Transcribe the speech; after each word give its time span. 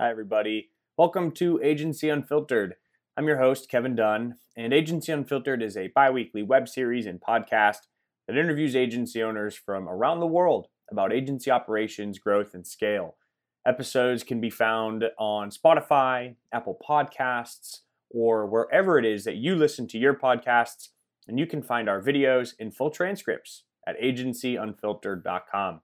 Hi, 0.00 0.08
everybody. 0.08 0.70
Welcome 0.96 1.30
to 1.32 1.60
Agency 1.62 2.08
Unfiltered. 2.08 2.76
I'm 3.18 3.26
your 3.26 3.36
host, 3.36 3.68
Kevin 3.68 3.94
Dunn, 3.94 4.36
and 4.56 4.72
Agency 4.72 5.12
Unfiltered 5.12 5.62
is 5.62 5.76
a 5.76 5.88
bi 5.88 6.08
weekly 6.08 6.42
web 6.42 6.70
series 6.70 7.04
and 7.04 7.20
podcast 7.20 7.80
that 8.26 8.38
interviews 8.38 8.74
agency 8.74 9.22
owners 9.22 9.54
from 9.54 9.86
around 9.90 10.20
the 10.20 10.26
world 10.26 10.68
about 10.90 11.12
agency 11.12 11.50
operations, 11.50 12.18
growth, 12.18 12.54
and 12.54 12.66
scale. 12.66 13.18
Episodes 13.66 14.22
can 14.22 14.40
be 14.40 14.48
found 14.48 15.04
on 15.18 15.50
Spotify, 15.50 16.36
Apple 16.50 16.78
Podcasts, 16.82 17.80
or 18.08 18.46
wherever 18.46 18.98
it 18.98 19.04
is 19.04 19.24
that 19.24 19.36
you 19.36 19.54
listen 19.54 19.86
to 19.88 19.98
your 19.98 20.14
podcasts, 20.14 20.88
and 21.28 21.38
you 21.38 21.46
can 21.46 21.62
find 21.62 21.90
our 21.90 22.00
videos 22.00 22.54
in 22.58 22.70
full 22.70 22.90
transcripts 22.90 23.64
at 23.86 24.00
agencyunfiltered.com. 24.00 25.82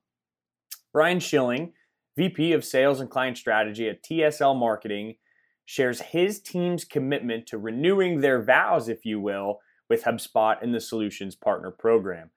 Brian 0.91 1.21
Schilling 1.21 1.75
VP 2.17 2.53
of 2.53 2.65
Sales 2.65 3.01
and 3.01 3.11
Client 3.11 3.37
Strategy 3.37 3.89
at 3.89 4.03
TSL 4.03 4.59
Marketing, 4.59 5.17
shares 5.65 6.01
his 6.01 6.41
team's 6.41 6.85
commitment 6.85 7.47
to 7.47 7.59
renewing 7.59 8.21
their 8.21 8.43
vows, 8.43 8.89
if 8.89 9.05
you 9.05 9.21
will, 9.21 9.59
with 9.91 10.05
HubSpot 10.05 10.63
in 10.63 10.73
the 10.73 10.81
Solutions 10.81 11.35
Partner 11.35 11.71
Program. 11.71 12.31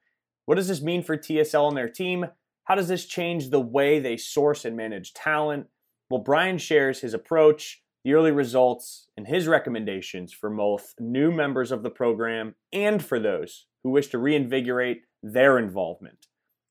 What 0.45 0.55
does 0.55 0.67
this 0.67 0.81
mean 0.81 1.03
for 1.03 1.15
TSL 1.15 1.67
and 1.69 1.77
their 1.77 1.89
team? 1.89 2.25
How 2.65 2.75
does 2.75 2.87
this 2.87 3.05
change 3.05 3.49
the 3.49 3.59
way 3.59 3.99
they 3.99 4.17
source 4.17 4.65
and 4.65 4.75
manage 4.75 5.13
talent? 5.13 5.67
Well, 6.09 6.21
Brian 6.21 6.57
shares 6.57 7.01
his 7.01 7.13
approach, 7.13 7.81
the 8.03 8.13
early 8.13 8.31
results, 8.31 9.07
and 9.15 9.27
his 9.27 9.47
recommendations 9.47 10.33
for 10.33 10.49
both 10.49 10.95
new 10.99 11.31
members 11.31 11.71
of 11.71 11.83
the 11.83 11.89
program 11.89 12.55
and 12.73 13.03
for 13.03 13.19
those 13.19 13.67
who 13.83 13.91
wish 13.91 14.07
to 14.07 14.17
reinvigorate 14.17 15.03
their 15.21 15.59
involvement. 15.59 16.27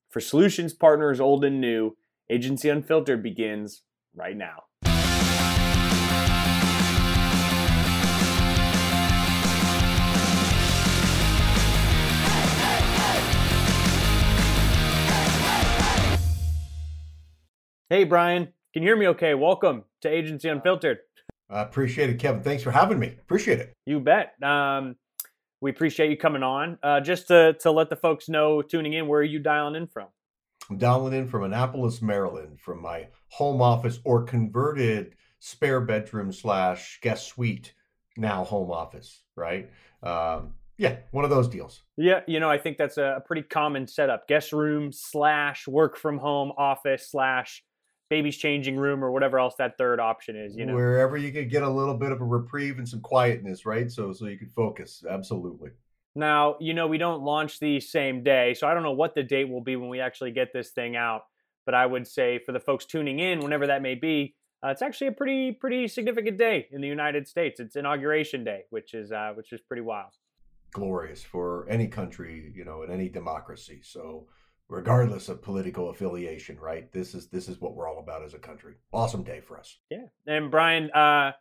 For 0.09 0.19
solutions 0.19 0.73
partners 0.73 1.19
old 1.19 1.45
and 1.45 1.61
new, 1.61 1.95
Agency 2.31 2.69
Unfiltered 2.69 3.23
begins 3.23 3.81
right 4.15 4.37
now. 4.37 4.65
Hey, 17.89 18.03
Brian, 18.03 18.49
can 18.73 18.83
you 18.83 18.89
hear 18.89 18.95
me 18.95 19.07
okay? 19.07 19.33
Welcome 19.33 19.85
to 20.01 20.07
Agency 20.07 20.49
Unfiltered. 20.49 20.99
I 21.49 21.61
appreciate 21.63 22.11
it, 22.11 22.19
Kevin. 22.19 22.43
Thanks 22.43 22.61
for 22.61 22.69
having 22.69 22.99
me. 22.99 23.15
Appreciate 23.19 23.57
it. 23.57 23.73
You 23.87 23.99
bet. 23.99 24.33
Um, 24.43 24.97
we 25.61 25.71
appreciate 25.71 26.11
you 26.11 26.17
coming 26.17 26.43
on. 26.43 26.77
Uh, 26.83 27.01
just 27.01 27.29
to, 27.29 27.53
to 27.61 27.71
let 27.71 27.89
the 27.89 27.95
folks 27.95 28.29
know 28.29 28.61
tuning 28.61 28.93
in, 28.93 29.07
where 29.07 29.21
are 29.21 29.23
you 29.23 29.39
dialing 29.39 29.73
in 29.73 29.87
from? 29.87 30.09
I'm 30.69 30.77
dialing 30.77 31.13
in 31.13 31.27
from 31.27 31.43
Annapolis, 31.43 32.01
Maryland, 32.01 32.59
from 32.59 32.81
my 32.81 33.07
home 33.29 33.61
office 33.61 33.99
or 34.03 34.23
converted 34.23 35.15
spare 35.39 35.81
bedroom 35.81 36.31
slash 36.31 36.99
guest 37.01 37.27
suite, 37.27 37.73
now 38.17 38.43
home 38.43 38.71
office, 38.71 39.23
right? 39.35 39.69
Um, 40.03 40.53
yeah, 40.77 40.97
one 41.11 41.25
of 41.25 41.29
those 41.29 41.47
deals. 41.47 41.81
Yeah, 41.97 42.21
you 42.27 42.39
know, 42.39 42.49
I 42.49 42.57
think 42.57 42.77
that's 42.77 42.97
a 42.97 43.21
pretty 43.25 43.41
common 43.41 43.87
setup. 43.87 44.27
Guest 44.27 44.53
room 44.53 44.91
slash 44.91 45.67
work 45.67 45.97
from 45.97 46.17
home 46.17 46.53
office 46.57 47.09
slash 47.09 47.63
baby's 48.09 48.37
changing 48.37 48.77
room 48.77 49.03
or 49.03 49.11
whatever 49.11 49.39
else 49.39 49.55
that 49.57 49.77
third 49.77 49.99
option 49.99 50.35
is. 50.35 50.55
You 50.55 50.65
know, 50.65 50.75
wherever 50.75 51.17
you 51.17 51.31
could 51.31 51.49
get 51.49 51.63
a 51.63 51.69
little 51.69 51.95
bit 51.95 52.11
of 52.11 52.21
a 52.21 52.25
reprieve 52.25 52.77
and 52.77 52.87
some 52.87 53.01
quietness, 53.01 53.65
right? 53.65 53.91
So 53.91 54.13
so 54.13 54.27
you 54.27 54.37
can 54.37 54.49
focus. 54.49 55.03
Absolutely. 55.07 55.71
Now, 56.15 56.55
you 56.59 56.73
know, 56.73 56.87
we 56.87 56.97
don't 56.97 57.23
launch 57.23 57.59
the 57.59 57.79
same 57.79 58.23
day, 58.23 58.53
so 58.53 58.67
I 58.67 58.73
don't 58.73 58.83
know 58.83 58.93
what 58.93 59.15
the 59.15 59.23
date 59.23 59.49
will 59.49 59.61
be 59.61 59.75
when 59.75 59.89
we 59.89 59.99
actually 59.99 60.31
get 60.31 60.53
this 60.53 60.71
thing 60.71 60.95
out. 60.95 61.21
But 61.65 61.75
I 61.75 61.85
would 61.85 62.07
say 62.07 62.39
for 62.45 62.51
the 62.51 62.59
folks 62.59 62.85
tuning 62.85 63.19
in, 63.19 63.39
whenever 63.39 63.67
that 63.67 63.81
may 63.81 63.95
be, 63.95 64.35
uh, 64.63 64.69
it's 64.69 64.81
actually 64.81 65.07
a 65.07 65.11
pretty 65.11 65.51
pretty 65.51 65.87
significant 65.87 66.37
day 66.37 66.67
in 66.71 66.81
the 66.81 66.87
United 66.87 67.27
States. 67.27 67.59
It's 67.59 67.75
inauguration 67.75 68.43
day, 68.43 68.63
which 68.71 68.93
is 68.93 69.11
uh, 69.11 69.31
which 69.35 69.53
is 69.53 69.61
pretty 69.61 69.81
wild. 69.81 70.11
Glorious 70.71 71.23
for 71.23 71.67
any 71.69 71.87
country, 71.87 72.51
you 72.55 72.65
know, 72.65 72.83
in 72.83 72.91
any 72.91 73.07
democracy. 73.07 73.81
So, 73.83 74.27
regardless 74.67 75.29
of 75.29 75.41
political 75.41 75.89
affiliation, 75.89 76.59
right? 76.59 76.91
This 76.91 77.13
is 77.13 77.27
this 77.27 77.47
is 77.47 77.61
what 77.61 77.75
we're 77.75 77.87
all 77.87 77.99
about 77.99 78.23
as 78.23 78.33
a 78.33 78.39
country. 78.39 78.75
Awesome 78.91 79.23
day 79.23 79.39
for 79.39 79.57
us. 79.57 79.77
Yeah, 79.89 80.07
and 80.27 80.51
Brian, 80.51 80.91
uh, 80.91 81.31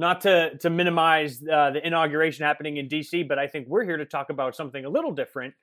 not 0.00 0.22
to 0.22 0.56
to 0.58 0.70
minimize 0.70 1.42
uh, 1.42 1.70
the 1.70 1.86
inauguration 1.86 2.44
happening 2.44 2.78
in 2.78 2.88
DC, 2.88 3.28
but 3.28 3.38
I 3.38 3.46
think 3.46 3.68
we're 3.68 3.84
here 3.84 3.98
to 3.98 4.06
talk 4.06 4.30
about 4.30 4.56
something 4.56 4.84
a 4.84 4.88
little 4.88 5.12
different. 5.12 5.54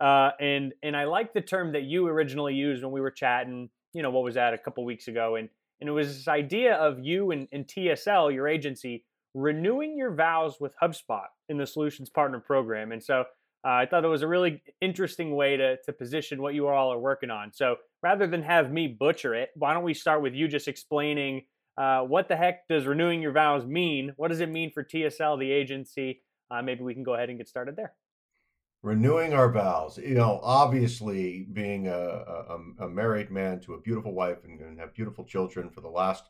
Uh, 0.00 0.30
and 0.40 0.72
and 0.82 0.96
I 0.96 1.04
like 1.04 1.34
the 1.34 1.42
term 1.42 1.72
that 1.72 1.82
you 1.82 2.08
originally 2.08 2.54
used 2.54 2.82
when 2.82 2.90
we 2.90 3.00
were 3.00 3.10
chatting. 3.10 3.68
You 3.92 4.02
know, 4.02 4.10
what 4.10 4.24
was 4.24 4.34
that 4.34 4.54
a 4.54 4.58
couple 4.58 4.84
weeks 4.84 5.08
ago? 5.08 5.36
And 5.36 5.48
and 5.80 5.88
it 5.88 5.92
was 5.92 6.16
this 6.16 6.28
idea 6.28 6.74
of 6.74 7.00
you 7.00 7.32
and, 7.32 7.46
and 7.52 7.66
TSL, 7.66 8.32
your 8.32 8.48
agency, 8.48 9.04
renewing 9.34 9.96
your 9.96 10.14
vows 10.14 10.56
with 10.58 10.74
HubSpot 10.82 11.26
in 11.48 11.58
the 11.58 11.66
Solutions 11.66 12.08
Partner 12.08 12.40
Program. 12.40 12.92
And 12.92 13.02
so 13.02 13.24
uh, 13.64 13.68
I 13.68 13.86
thought 13.86 14.04
it 14.04 14.08
was 14.08 14.22
a 14.22 14.28
really 14.28 14.62
interesting 14.80 15.36
way 15.36 15.58
to 15.58 15.76
to 15.84 15.92
position 15.92 16.40
what 16.40 16.54
you 16.54 16.66
all 16.66 16.90
are 16.92 16.98
working 16.98 17.30
on. 17.30 17.52
So 17.52 17.76
rather 18.02 18.26
than 18.26 18.42
have 18.42 18.72
me 18.72 18.88
butcher 18.88 19.34
it, 19.34 19.50
why 19.54 19.74
don't 19.74 19.84
we 19.84 19.92
start 19.92 20.22
with 20.22 20.32
you 20.32 20.48
just 20.48 20.66
explaining 20.66 21.42
uh, 21.76 22.00
what 22.02 22.28
the 22.28 22.36
heck 22.36 22.68
does 22.68 22.86
renewing 22.86 23.22
your 23.22 23.32
vows 23.32 23.64
mean? 23.64 24.12
What 24.16 24.28
does 24.28 24.40
it 24.40 24.48
mean 24.48 24.70
for 24.70 24.84
TSL, 24.84 25.38
the 25.38 25.50
agency? 25.50 26.22
Uh, 26.50 26.62
maybe 26.62 26.82
we 26.82 26.94
can 26.94 27.02
go 27.02 27.14
ahead 27.14 27.30
and 27.30 27.38
get 27.38 27.48
started 27.48 27.76
there. 27.76 27.92
Renewing 28.82 29.32
our 29.32 29.50
vows. 29.50 29.96
You 29.96 30.14
know, 30.14 30.40
obviously, 30.42 31.46
being 31.52 31.86
a, 31.86 31.92
a, 31.98 32.58
a 32.80 32.88
married 32.88 33.30
man 33.30 33.60
to 33.60 33.74
a 33.74 33.80
beautiful 33.80 34.12
wife 34.12 34.38
and, 34.44 34.60
and 34.60 34.78
have 34.80 34.92
beautiful 34.92 35.24
children 35.24 35.70
for 35.70 35.80
the 35.80 35.88
last 35.88 36.24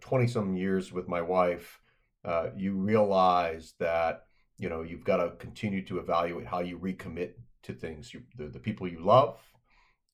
20 0.00 0.24
uh, 0.24 0.28
some 0.28 0.56
years 0.56 0.92
with 0.92 1.08
my 1.08 1.20
wife, 1.20 1.80
uh, 2.24 2.48
you 2.56 2.74
realize 2.74 3.74
that, 3.78 4.24
you 4.58 4.68
know, 4.68 4.82
you've 4.82 5.04
got 5.04 5.16
to 5.18 5.32
continue 5.38 5.84
to 5.84 5.98
evaluate 5.98 6.46
how 6.46 6.60
you 6.60 6.78
recommit 6.78 7.32
to 7.62 7.72
things, 7.72 8.14
you, 8.14 8.22
the, 8.36 8.46
the 8.46 8.58
people 8.58 8.86
you 8.86 9.04
love 9.04 9.40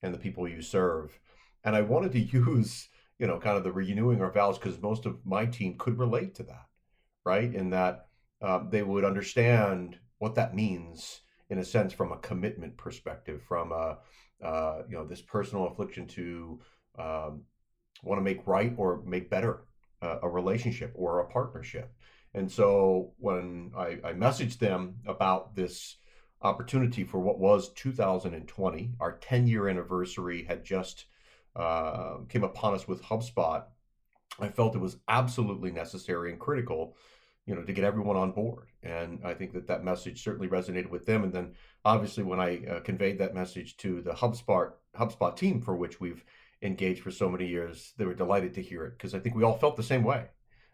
and 0.02 0.14
the 0.14 0.18
people 0.18 0.48
you 0.48 0.62
serve. 0.62 1.18
And 1.62 1.76
I 1.76 1.82
wanted 1.82 2.12
to 2.12 2.20
use 2.38 2.88
you 3.18 3.26
know, 3.26 3.38
kind 3.38 3.56
of 3.56 3.64
the 3.64 3.72
renewing 3.72 4.20
our 4.20 4.30
vows 4.30 4.58
because 4.58 4.80
most 4.80 5.06
of 5.06 5.24
my 5.24 5.46
team 5.46 5.76
could 5.78 5.98
relate 5.98 6.34
to 6.36 6.42
that, 6.44 6.66
right? 7.24 7.54
In 7.54 7.70
that 7.70 8.06
um, 8.42 8.68
they 8.70 8.82
would 8.82 9.04
understand 9.04 9.98
what 10.18 10.34
that 10.34 10.54
means 10.54 11.20
in 11.50 11.58
a 11.58 11.64
sense 11.64 11.92
from 11.92 12.12
a 12.12 12.18
commitment 12.18 12.76
perspective, 12.76 13.42
from 13.42 13.72
a 13.72 13.98
uh, 14.44 14.82
you 14.88 14.96
know 14.96 15.04
this 15.06 15.22
personal 15.22 15.66
affliction 15.66 16.06
to 16.06 16.60
um, 16.98 17.42
want 18.02 18.18
to 18.18 18.22
make 18.22 18.46
right 18.46 18.74
or 18.76 19.02
make 19.06 19.30
better 19.30 19.64
uh, 20.02 20.18
a 20.22 20.28
relationship 20.28 20.92
or 20.94 21.20
a 21.20 21.28
partnership. 21.28 21.92
And 22.34 22.50
so 22.50 23.12
when 23.18 23.72
I, 23.76 23.98
I 24.04 24.12
messaged 24.12 24.58
them 24.58 24.96
about 25.06 25.54
this 25.54 25.96
opportunity 26.42 27.04
for 27.04 27.20
what 27.20 27.38
was 27.38 27.72
2020, 27.74 28.92
our 29.00 29.18
10 29.18 29.46
year 29.46 29.68
anniversary 29.68 30.44
had 30.44 30.64
just 30.64 31.06
uh, 31.56 32.18
came 32.28 32.44
upon 32.44 32.74
us 32.74 32.88
with 32.88 33.02
HubSpot, 33.02 33.64
I 34.40 34.48
felt 34.48 34.74
it 34.74 34.80
was 34.80 34.98
absolutely 35.08 35.70
necessary 35.70 36.30
and 36.30 36.40
critical, 36.40 36.96
you 37.46 37.54
know, 37.54 37.62
to 37.62 37.72
get 37.72 37.84
everyone 37.84 38.16
on 38.16 38.32
board. 38.32 38.68
And 38.82 39.20
I 39.24 39.34
think 39.34 39.52
that 39.52 39.68
that 39.68 39.84
message 39.84 40.22
certainly 40.24 40.48
resonated 40.48 40.90
with 40.90 41.06
them. 41.06 41.24
And 41.24 41.32
then 41.32 41.52
obviously 41.84 42.24
when 42.24 42.40
I 42.40 42.64
uh, 42.66 42.80
conveyed 42.80 43.18
that 43.18 43.34
message 43.34 43.76
to 43.78 44.00
the 44.02 44.12
HubSpot 44.12 44.72
HubSpot 44.98 45.36
team 45.36 45.60
for 45.60 45.76
which 45.76 46.00
we've 46.00 46.24
engaged 46.62 47.02
for 47.02 47.10
so 47.10 47.28
many 47.28 47.46
years, 47.46 47.92
they 47.96 48.04
were 48.04 48.14
delighted 48.14 48.54
to 48.54 48.62
hear 48.62 48.84
it 48.86 48.96
because 48.96 49.14
I 49.14 49.18
think 49.18 49.34
we 49.34 49.44
all 49.44 49.58
felt 49.58 49.76
the 49.76 49.82
same 49.82 50.02
way. 50.02 50.26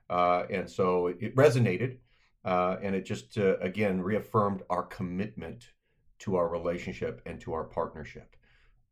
Uh, 0.08 0.44
and 0.50 0.68
so 0.68 1.08
it, 1.08 1.18
it 1.20 1.36
resonated. 1.36 1.98
Uh, 2.42 2.76
and 2.82 2.94
it 2.94 3.04
just, 3.04 3.36
uh, 3.36 3.58
again, 3.58 4.00
reaffirmed 4.00 4.62
our 4.70 4.82
commitment 4.84 5.72
to 6.20 6.36
our 6.36 6.48
relationship 6.48 7.20
and 7.26 7.38
to 7.40 7.52
our 7.52 7.64
partnership. 7.64 8.34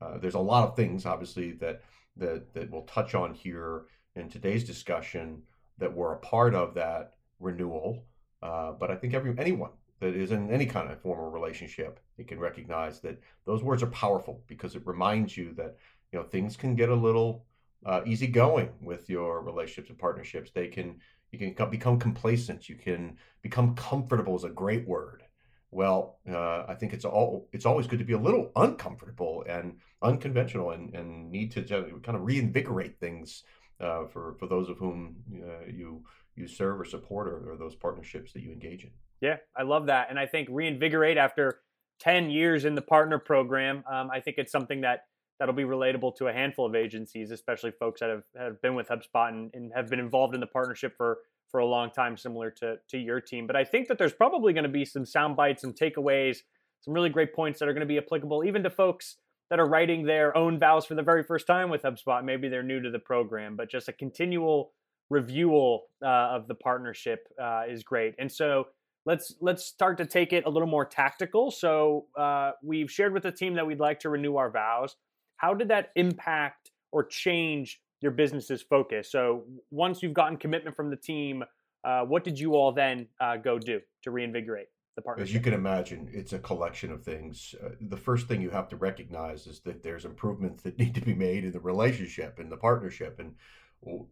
Uh, 0.00 0.18
there's 0.18 0.34
a 0.34 0.38
lot 0.38 0.68
of 0.68 0.76
things, 0.76 1.06
obviously, 1.06 1.52
that 1.52 1.82
that 2.16 2.52
that 2.54 2.70
we'll 2.70 2.82
touch 2.82 3.14
on 3.14 3.34
here 3.34 3.84
in 4.16 4.28
today's 4.28 4.64
discussion 4.64 5.42
that 5.78 5.94
were 5.94 6.12
a 6.12 6.18
part 6.18 6.54
of 6.54 6.74
that 6.74 7.14
renewal. 7.40 8.04
Uh, 8.42 8.72
but 8.72 8.90
I 8.90 8.96
think 8.96 9.14
every 9.14 9.34
anyone 9.38 9.70
that 10.00 10.14
is 10.14 10.30
in 10.30 10.50
any 10.50 10.66
kind 10.66 10.90
of 10.90 11.00
formal 11.00 11.30
relationship, 11.30 12.00
you 12.16 12.24
can 12.24 12.38
recognize 12.38 13.00
that 13.00 13.20
those 13.44 13.62
words 13.62 13.82
are 13.82 13.88
powerful 13.88 14.42
because 14.46 14.76
it 14.76 14.86
reminds 14.86 15.36
you 15.36 15.52
that 15.54 15.76
you 16.12 16.18
know 16.18 16.24
things 16.24 16.56
can 16.56 16.74
get 16.76 16.88
a 16.88 16.94
little 16.94 17.44
uh, 17.86 18.02
easygoing 18.06 18.70
with 18.80 19.08
your 19.08 19.42
relationships 19.42 19.90
and 19.90 19.98
partnerships. 19.98 20.50
They 20.50 20.68
can 20.68 21.00
you 21.30 21.38
can 21.38 21.70
become 21.70 21.98
complacent. 21.98 22.68
You 22.68 22.76
can 22.76 23.16
become 23.42 23.74
comfortable 23.74 24.36
is 24.36 24.44
a 24.44 24.48
great 24.48 24.86
word. 24.86 25.22
Well, 25.70 26.18
uh, 26.30 26.64
I 26.66 26.74
think 26.74 26.92
it's 26.94 27.04
all 27.04 27.48
it's 27.52 27.66
always 27.66 27.86
good 27.86 27.98
to 27.98 28.04
be 28.04 28.14
a 28.14 28.18
little 28.18 28.50
uncomfortable 28.56 29.44
and 29.48 29.76
unconventional 30.02 30.70
and, 30.70 30.94
and 30.94 31.30
need 31.30 31.50
to 31.52 31.62
kind 31.62 32.16
of 32.16 32.22
reinvigorate 32.22 32.98
things 32.98 33.44
uh, 33.80 34.06
for 34.06 34.34
for 34.38 34.46
those 34.46 34.70
of 34.70 34.78
whom 34.78 35.16
uh, 35.34 35.66
you 35.66 36.04
you 36.36 36.46
serve 36.46 36.80
or 36.80 36.84
support 36.84 37.28
or, 37.28 37.52
or, 37.52 37.56
those 37.56 37.74
partnerships 37.74 38.32
that 38.32 38.42
you 38.42 38.52
engage 38.52 38.84
in. 38.84 38.90
Yeah, 39.20 39.38
I 39.56 39.64
love 39.64 39.86
that, 39.86 40.08
and 40.08 40.18
I 40.18 40.26
think 40.26 40.48
reinvigorate 40.50 41.18
after 41.18 41.60
ten 42.00 42.30
years 42.30 42.64
in 42.64 42.74
the 42.74 42.82
partner 42.82 43.18
program. 43.18 43.84
Um, 43.90 44.10
I 44.10 44.20
think 44.20 44.38
it's 44.38 44.52
something 44.52 44.80
that 44.82 45.02
that'll 45.38 45.54
be 45.54 45.64
relatable 45.64 46.16
to 46.16 46.28
a 46.28 46.32
handful 46.32 46.66
of 46.66 46.74
agencies, 46.74 47.30
especially 47.30 47.72
folks 47.72 48.00
that 48.00 48.10
have, 48.10 48.22
have 48.36 48.62
been 48.62 48.74
with 48.74 48.88
HubSpot 48.88 49.28
and, 49.28 49.50
and 49.54 49.72
have 49.74 49.88
been 49.88 50.00
involved 50.00 50.34
in 50.34 50.40
the 50.40 50.46
partnership 50.46 50.96
for 50.96 51.18
for 51.50 51.60
a 51.60 51.66
long 51.66 51.90
time, 51.90 52.16
similar 52.16 52.50
to 52.52 52.76
to 52.88 52.98
your 52.98 53.20
team. 53.20 53.46
But 53.46 53.56
I 53.56 53.64
think 53.64 53.88
that 53.88 53.98
there's 53.98 54.12
probably 54.12 54.52
going 54.52 54.64
to 54.64 54.68
be 54.70 54.84
some 54.84 55.06
sound 55.06 55.36
bites, 55.36 55.62
some 55.62 55.72
takeaways, 55.72 56.38
some 56.80 56.94
really 56.94 57.10
great 57.10 57.34
points 57.34 57.58
that 57.58 57.68
are 57.68 57.72
going 57.72 57.80
to 57.80 57.86
be 57.86 57.98
applicable 57.98 58.44
even 58.44 58.62
to 58.62 58.70
folks 58.70 59.16
that 59.50 59.58
are 59.58 59.66
writing 59.66 60.04
their 60.04 60.36
own 60.36 60.58
vows 60.58 60.84
for 60.84 60.94
the 60.94 61.02
very 61.02 61.22
first 61.22 61.46
time 61.46 61.70
with 61.70 61.82
HubSpot. 61.82 62.22
Maybe 62.24 62.48
they're 62.48 62.62
new 62.62 62.80
to 62.82 62.90
the 62.90 62.98
program, 62.98 63.56
but 63.56 63.70
just 63.70 63.88
a 63.88 63.92
continual 63.92 64.72
review 65.10 65.54
uh, 66.02 66.06
of 66.06 66.48
the 66.48 66.54
partnership 66.54 67.28
uh, 67.42 67.62
is 67.68 67.82
great. 67.82 68.14
And 68.18 68.30
so 68.30 68.68
let's 69.06 69.34
let's 69.40 69.64
start 69.64 69.96
to 69.98 70.06
take 70.06 70.32
it 70.32 70.44
a 70.44 70.50
little 70.50 70.68
more 70.68 70.84
tactical. 70.84 71.50
So 71.50 72.06
uh, 72.16 72.52
we've 72.62 72.90
shared 72.90 73.14
with 73.14 73.22
the 73.22 73.32
team 73.32 73.54
that 73.54 73.66
we'd 73.66 73.80
like 73.80 74.00
to 74.00 74.10
renew 74.10 74.36
our 74.36 74.50
vows. 74.50 74.96
How 75.36 75.54
did 75.54 75.68
that 75.68 75.90
impact 75.96 76.70
or 76.92 77.04
change 77.04 77.80
your 78.00 78.12
business's 78.12 78.62
focus? 78.62 79.10
So 79.10 79.44
once 79.70 80.02
you've 80.02 80.14
gotten 80.14 80.36
commitment 80.36 80.76
from 80.76 80.90
the 80.90 80.96
team, 80.96 81.44
uh, 81.84 82.02
what 82.02 82.24
did 82.24 82.38
you 82.38 82.54
all 82.54 82.72
then 82.72 83.06
uh, 83.20 83.36
go 83.36 83.58
do 83.58 83.80
to 84.02 84.10
reinvigorate 84.10 84.68
the 84.96 85.02
partnership? 85.02 85.28
As 85.28 85.34
you 85.34 85.40
can 85.40 85.54
imagine, 85.54 86.08
it's 86.12 86.32
a 86.32 86.38
collection 86.38 86.90
of 86.90 87.02
things. 87.02 87.54
Uh, 87.64 87.70
the 87.80 87.96
first 87.96 88.28
thing 88.28 88.40
you 88.40 88.50
have 88.50 88.68
to 88.68 88.76
recognize 88.76 89.46
is 89.46 89.60
that 89.60 89.82
there's 89.82 90.04
improvements 90.04 90.62
that 90.62 90.78
need 90.80 90.94
to 90.94 91.00
be 91.00 91.14
made 91.14 91.44
in 91.44 91.52
the 91.52 91.60
relationship 91.60 92.38
and 92.38 92.50
the 92.50 92.56
partnership, 92.56 93.18
and 93.18 93.34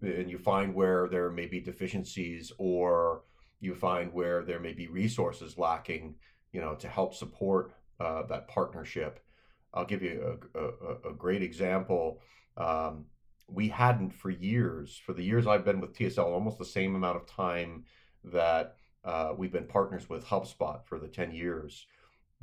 and 0.01 0.31
you 0.31 0.39
find 0.39 0.73
where 0.73 1.09
there 1.09 1.29
may 1.31 1.47
be 1.47 1.61
deficiencies 1.61 2.53
or 2.57 3.23
you 3.59 3.75
find 3.75 4.13
where 4.13 4.45
there 4.45 4.61
may 4.61 4.73
be 4.73 4.87
resources 4.87 5.59
lacking, 5.59 6.15
you 6.53 6.61
know, 6.61 6.75
to 6.77 6.89
help 6.89 7.15
support 7.15 7.73
uh, 7.99 8.23
that 8.27 8.47
partnership. 8.47 9.25
I'll 9.75 9.85
give 9.85 10.03
you 10.03 10.39
a, 10.55 10.61
a, 10.61 11.11
a 11.11 11.15
great 11.15 11.43
example. 11.43 12.21
Um, 12.57 13.07
we 13.49 13.69
hadn't 13.69 14.11
for 14.11 14.31
years, 14.31 15.01
for 15.05 15.13
the 15.13 15.23
years 15.23 15.47
I've 15.47 15.65
been 15.65 15.81
with 15.81 15.97
TSL, 15.97 16.25
almost 16.25 16.59
the 16.59 16.65
same 16.65 16.97
amount 16.97 17.17
of 17.17 17.27
time 17.27 17.85
that 18.25 18.77
uh, 19.05 19.33
we've 19.37 19.53
been 19.53 19.67
partners 19.67 20.09
with 20.09 20.27
HubSpot 20.27 20.85
for 20.85 20.99
the 20.99 21.09
10 21.09 21.33
years. 21.33 21.87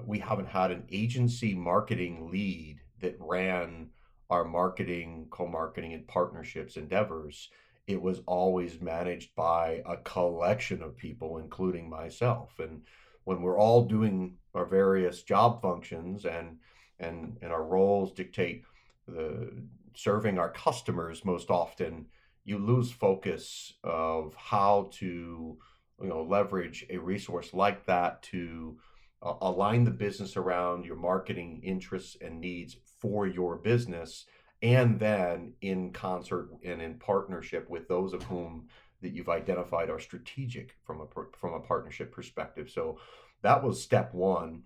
We 0.01 0.19
haven't 0.19 0.47
had 0.47 0.71
an 0.71 0.85
agency 0.91 1.53
marketing 1.53 2.29
lead 2.31 2.79
that 3.01 3.17
ran 3.19 3.89
our 4.29 4.45
marketing, 4.45 5.27
co 5.29 5.45
marketing, 5.45 5.93
and 5.93 6.07
partnerships 6.07 6.77
endeavors. 6.77 7.49
It 7.85 8.01
was 8.01 8.21
always 8.25 8.81
managed 8.81 9.35
by 9.35 9.83
a 9.85 9.97
collection 9.97 10.81
of 10.81 10.97
people, 10.97 11.37
including 11.37 11.89
myself. 11.89 12.59
And 12.59 12.81
when 13.25 13.41
we're 13.41 13.59
all 13.59 13.83
doing 13.83 14.37
our 14.55 14.65
various 14.65 15.21
job 15.23 15.61
functions 15.61 16.25
and 16.25 16.57
and 16.99 17.37
and 17.41 17.51
our 17.51 17.63
roles 17.63 18.13
dictate 18.13 18.63
the 19.07 19.51
serving 19.95 20.37
our 20.37 20.49
customers 20.51 21.25
most 21.25 21.49
often 21.49 22.05
you 22.45 22.57
lose 22.57 22.91
focus 22.91 23.73
of 23.83 24.33
how 24.35 24.89
to 24.93 25.57
you 26.01 26.07
know 26.07 26.23
leverage 26.23 26.85
a 26.89 26.97
resource 26.97 27.53
like 27.53 27.85
that 27.85 28.21
to 28.23 28.77
uh, 29.21 29.33
align 29.41 29.83
the 29.83 29.91
business 29.91 30.35
around 30.35 30.85
your 30.85 30.95
marketing 30.95 31.61
interests 31.63 32.17
and 32.21 32.39
needs 32.39 32.77
for 32.99 33.27
your 33.27 33.57
business 33.57 34.25
and 34.61 34.97
then 34.99 35.53
in 35.61 35.91
concert 35.91 36.49
and 36.63 36.81
in 36.81 36.95
partnership 36.95 37.69
with 37.69 37.87
those 37.87 38.13
of 38.13 38.23
whom 38.23 38.67
that 39.01 39.13
you've 39.13 39.29
identified 39.29 39.89
are 39.89 39.99
strategic 39.99 40.77
from 40.85 41.01
a 41.01 41.05
from 41.37 41.53
a 41.53 41.59
partnership 41.59 42.11
perspective. 42.11 42.69
So 42.69 42.97
that 43.41 43.61
was 43.61 43.83
step 43.83 44.13
1 44.13 44.63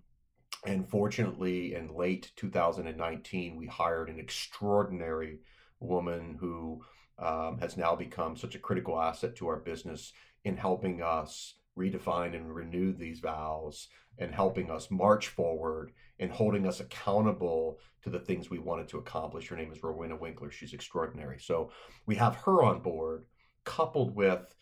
and 0.66 0.88
fortunately, 0.90 1.76
in 1.76 1.96
late 1.96 2.32
2019, 2.36 3.56
we 3.56 3.68
hired 3.68 4.10
an 4.10 4.20
extraordinary 4.20 5.40
woman 5.80 6.38
who 6.40 6.82
um, 7.20 7.58
has 7.60 7.78
now 7.78 7.96
become 7.96 8.36
such 8.36 8.56
a 8.56 8.60
critical 8.60 9.00
asset 9.00 9.36
to 9.36 9.48
our 9.48 9.58
business 9.58 10.14
in 10.44 10.58
helping 10.58 11.02
us 11.02 11.56
redefine 11.78 12.36
and 12.36 12.54
renew 12.54 12.94
these 12.94 13.20
vows 13.20 13.88
and 14.18 14.34
helping 14.34 14.72
us 14.72 14.90
march 14.90 15.28
forward 15.28 15.92
and 16.20 16.32
holding 16.32 16.66
us 16.66 16.80
accountable 16.80 17.80
to 18.04 18.10
the 18.10 18.20
things 18.20 18.50
we 18.50 18.58
wanted 18.60 18.88
to 18.88 18.98
accomplish. 18.98 19.48
Her 19.48 19.56
name 19.56 19.72
is 19.72 19.84
Rowena 19.84 20.16
Winkler. 20.16 20.50
She's 20.50 20.74
extraordinary. 20.74 21.40
So 21.40 21.72
we 22.08 22.16
have 22.16 22.36
her 22.38 22.64
on 22.64 22.82
board, 22.82 23.26
coupled 23.64 24.16
with 24.16 24.56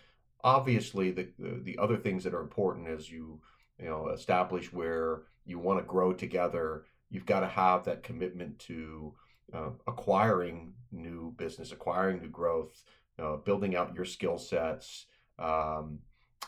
obviously 0.44 1.12
the, 1.12 1.30
the, 1.40 1.62
the 1.64 1.78
other 1.78 1.98
things 1.98 2.24
that 2.24 2.34
are 2.34 2.42
important 2.42 2.88
as 2.88 3.10
you 3.10 3.40
you 3.80 3.86
know 3.86 4.10
establish 4.10 4.72
where 4.72 5.24
you 5.46 5.60
want 5.60 5.80
to 5.80 5.86
grow 5.86 6.14
together 6.14 6.86
you've 7.10 7.26
got 7.26 7.42
to 7.42 7.48
have 7.48 7.84
that 7.86 8.04
commitment 8.04 8.58
to 8.60 9.14
uh, 9.54 9.70
acquiring 9.88 10.74
new 10.92 11.34
business 11.38 11.72
acquiring 11.72 12.22
new 12.22 12.30
growth 12.30 12.84
uh, 13.20 13.36
building 13.38 13.76
out 13.76 13.96
your 13.96 14.06
skill 14.06 14.38
sets 14.38 15.06
um, 15.40 16.00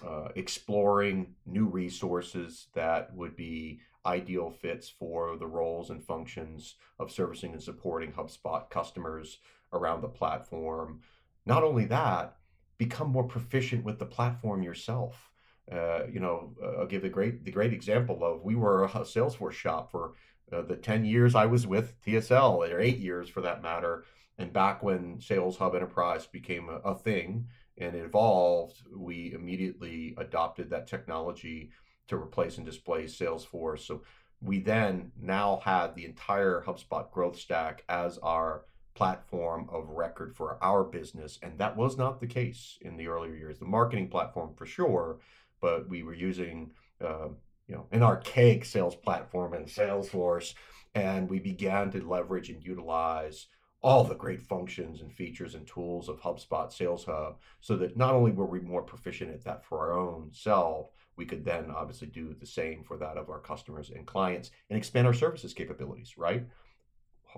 uh, 0.05 0.29
exploring 0.35 1.33
new 1.45 1.65
resources 1.65 2.67
that 2.73 3.13
would 3.15 3.35
be 3.35 3.79
ideal 4.05 4.49
fits 4.49 4.89
for 4.89 5.37
the 5.37 5.45
roles 5.45 5.89
and 5.89 6.03
functions 6.03 6.75
of 6.99 7.11
servicing 7.11 7.53
and 7.53 7.61
supporting 7.61 8.11
HubSpot 8.11 8.69
customers 8.69 9.39
around 9.73 10.01
the 10.01 10.07
platform. 10.07 11.01
Not 11.45 11.63
only 11.63 11.85
that, 11.85 12.37
become 12.77 13.09
more 13.09 13.25
proficient 13.25 13.83
with 13.83 13.99
the 13.99 14.05
platform 14.05 14.63
yourself. 14.63 15.29
Uh, 15.71 16.05
you 16.11 16.19
know, 16.19 16.53
uh, 16.63 16.79
I'll 16.79 16.87
give 16.87 17.01
the 17.01 17.09
great 17.09 17.43
the 17.43 17.51
great 17.51 17.73
example 17.73 18.23
of 18.23 18.43
we 18.43 18.55
were 18.55 18.85
a 18.85 18.89
Salesforce 18.89 19.53
shop 19.53 19.91
for 19.91 20.13
uh, 20.51 20.61
the 20.61 20.77
ten 20.77 21.03
years 21.03 21.35
I 21.35 21.45
was 21.45 21.67
with 21.67 22.01
TSL, 22.05 22.71
or 22.71 22.79
eight 22.79 22.99
years 22.99 23.29
for 23.29 23.41
that 23.41 23.61
matter. 23.61 24.05
And 24.37 24.53
back 24.53 24.83
when 24.83 25.19
Sales 25.19 25.57
Hub 25.57 25.75
Enterprise 25.75 26.27
became 26.27 26.69
a, 26.69 26.75
a 26.89 26.95
thing 26.95 27.47
and 27.77 27.95
evolved, 27.95 28.81
we 28.95 29.33
immediately 29.33 30.15
adopted 30.17 30.69
that 30.69 30.87
technology 30.87 31.71
to 32.07 32.15
replace 32.15 32.57
and 32.57 32.65
displace 32.65 33.17
Salesforce. 33.17 33.79
So 33.79 34.03
we 34.41 34.59
then 34.59 35.11
now 35.19 35.61
had 35.63 35.95
the 35.95 36.05
entire 36.05 36.63
HubSpot 36.65 37.11
growth 37.11 37.37
stack 37.37 37.83
as 37.89 38.17
our 38.19 38.65
platform 38.93 39.69
of 39.71 39.89
record 39.89 40.35
for 40.35 40.57
our 40.63 40.83
business. 40.83 41.37
And 41.43 41.57
that 41.59 41.75
was 41.77 41.97
not 41.97 42.19
the 42.19 42.27
case 42.27 42.77
in 42.81 42.97
the 42.97 43.07
earlier 43.07 43.35
years. 43.35 43.59
The 43.59 43.65
marketing 43.65 44.09
platform 44.09 44.53
for 44.55 44.65
sure, 44.65 45.19
but 45.61 45.87
we 45.89 46.03
were 46.03 46.13
using 46.13 46.71
uh, 47.03 47.29
you 47.67 47.75
know 47.75 47.87
an 47.91 48.03
archaic 48.03 48.65
sales 48.65 48.95
platform 48.95 49.53
in 49.53 49.65
Salesforce, 49.65 50.53
and 50.95 51.29
we 51.29 51.39
began 51.39 51.91
to 51.91 52.07
leverage 52.07 52.49
and 52.49 52.63
utilize 52.63 53.47
all 53.81 54.03
the 54.03 54.15
great 54.15 54.41
functions 54.41 55.01
and 55.01 55.13
features 55.13 55.53
and 55.53 55.67
tools 55.67 56.09
of 56.09 56.19
HubSpot 56.19 56.71
Sales 56.71 57.05
Hub, 57.05 57.37
so 57.61 57.75
that 57.77 57.95
not 57.95 58.13
only 58.15 58.31
were 58.31 58.45
we 58.45 58.59
more 58.59 58.81
proficient 58.81 59.31
at 59.31 59.43
that 59.43 59.63
for 59.63 59.79
our 59.79 59.97
own 59.97 60.29
self, 60.33 60.89
we 61.15 61.25
could 61.25 61.45
then 61.45 61.69
obviously 61.69 62.07
do 62.07 62.33
the 62.33 62.45
same 62.45 62.83
for 62.83 62.97
that 62.97 63.17
of 63.17 63.29
our 63.29 63.39
customers 63.39 63.91
and 63.91 64.07
clients 64.07 64.51
and 64.69 64.77
expand 64.77 65.05
our 65.05 65.13
services 65.13 65.53
capabilities. 65.53 66.17
Right, 66.17 66.47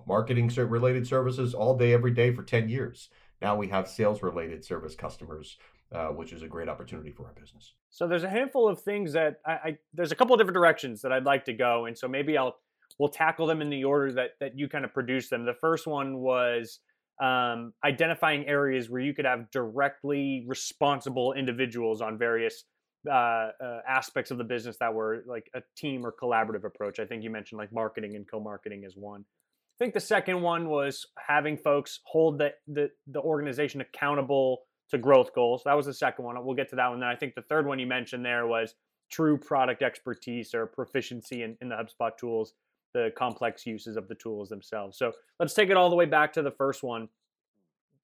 marketing 0.08 0.50
related 0.56 1.06
services 1.08 1.54
all 1.54 1.78
day, 1.78 1.94
every 1.94 2.12
day 2.12 2.34
for 2.34 2.44
ten 2.44 2.70
years. 2.70 3.10
Now 3.42 3.56
we 3.56 3.68
have 3.70 3.88
sales 3.88 4.22
related 4.22 4.64
service 4.64 4.96
customers 4.96 5.58
uh, 5.94 6.08
which 6.08 6.34
is 6.34 6.44
a 6.44 6.48
great 6.48 6.70
opportunity 6.70 7.12
for 7.12 7.26
our 7.26 7.34
business. 7.34 7.74
So 7.90 8.08
there's 8.08 8.24
a 8.24 8.30
handful 8.30 8.68
of 8.68 8.82
things 8.82 9.14
that 9.14 9.38
I, 9.46 9.52
I, 9.52 9.78
there's 9.94 10.12
a 10.12 10.16
couple 10.16 10.34
of 10.34 10.40
different 10.40 10.56
directions 10.56 11.02
that 11.02 11.12
I'd 11.12 11.26
like 11.26 11.46
to 11.46 11.54
go, 11.54 11.86
and 11.86 11.98
so 11.98 12.08
maybe 12.08 12.38
I'll 12.38 12.58
we'll 12.98 13.10
tackle 13.10 13.48
them 13.48 13.62
in 13.62 13.70
the 13.70 13.84
order 13.84 14.12
that 14.14 14.32
that 14.40 14.58
you 14.58 14.70
kind 14.70 14.86
of 14.86 14.94
produce 14.94 15.30
them. 15.30 15.46
The 15.46 15.54
first 15.54 15.88
one 15.88 16.20
was 16.20 16.80
um, 17.22 17.74
identifying 17.84 18.48
areas 18.48 18.90
where 18.90 19.02
you 19.02 19.14
could 19.14 19.26
have 19.26 19.52
directly 19.52 20.46
responsible 20.48 21.34
individuals 21.34 22.02
on 22.02 22.18
various 22.18 22.64
uh, 23.10 23.14
uh, 23.14 23.80
aspects 23.88 24.32
of 24.32 24.38
the 24.38 24.44
business 24.44 24.78
that 24.80 24.94
were 24.94 25.24
like 25.26 25.50
a 25.56 25.62
team 25.76 26.06
or 26.06 26.14
collaborative 26.22 26.66
approach. 26.66 27.00
I 27.00 27.06
think 27.06 27.24
you 27.24 27.30
mentioned 27.30 27.58
like 27.58 27.74
marketing 27.74 28.16
and 28.16 28.30
co-marketing 28.30 28.84
as 28.86 28.94
one. 28.96 29.22
I 29.22 29.78
think 29.84 29.94
the 29.94 30.02
second 30.02 30.42
one 30.42 30.68
was 30.68 31.06
having 31.18 31.58
folks 31.58 32.00
hold 32.06 32.38
the 32.38 32.52
the, 32.68 32.90
the 33.08 33.22
organization 33.22 33.82
accountable 33.82 34.60
to 34.90 34.98
growth 34.98 35.34
goals. 35.34 35.64
That 35.66 35.78
was 35.78 35.86
the 35.86 35.94
second 35.94 36.26
one. 36.26 36.44
We'll 36.44 36.56
get 36.56 36.70
to 36.70 36.76
that 36.76 36.90
one. 36.90 37.00
Then 37.00 37.10
I 37.10 37.16
think 37.16 37.36
the 37.36 37.42
third 37.42 37.66
one 37.66 37.80
you 37.80 37.88
mentioned 37.88 38.26
there 38.26 38.48
was 38.48 38.76
true 39.10 39.38
product 39.38 39.82
expertise 39.82 40.54
or 40.54 40.66
proficiency 40.66 41.44
in, 41.44 41.58
in 41.62 41.70
the 41.70 41.76
HubSpot 41.76 42.16
tools, 42.18 42.54
the 42.94 43.12
complex 43.18 43.66
uses 43.66 43.98
of 43.98 44.08
the 44.08 44.16
tools 44.16 44.50
themselves. 44.50 44.98
So 44.98 45.14
let's 45.40 45.54
take 45.54 45.70
it 45.70 45.78
all 45.78 45.90
the 45.90 45.96
way 45.96 46.06
back 46.06 46.34
to 46.34 46.42
the 46.42 46.52
first 46.52 46.84
one. 46.84 47.10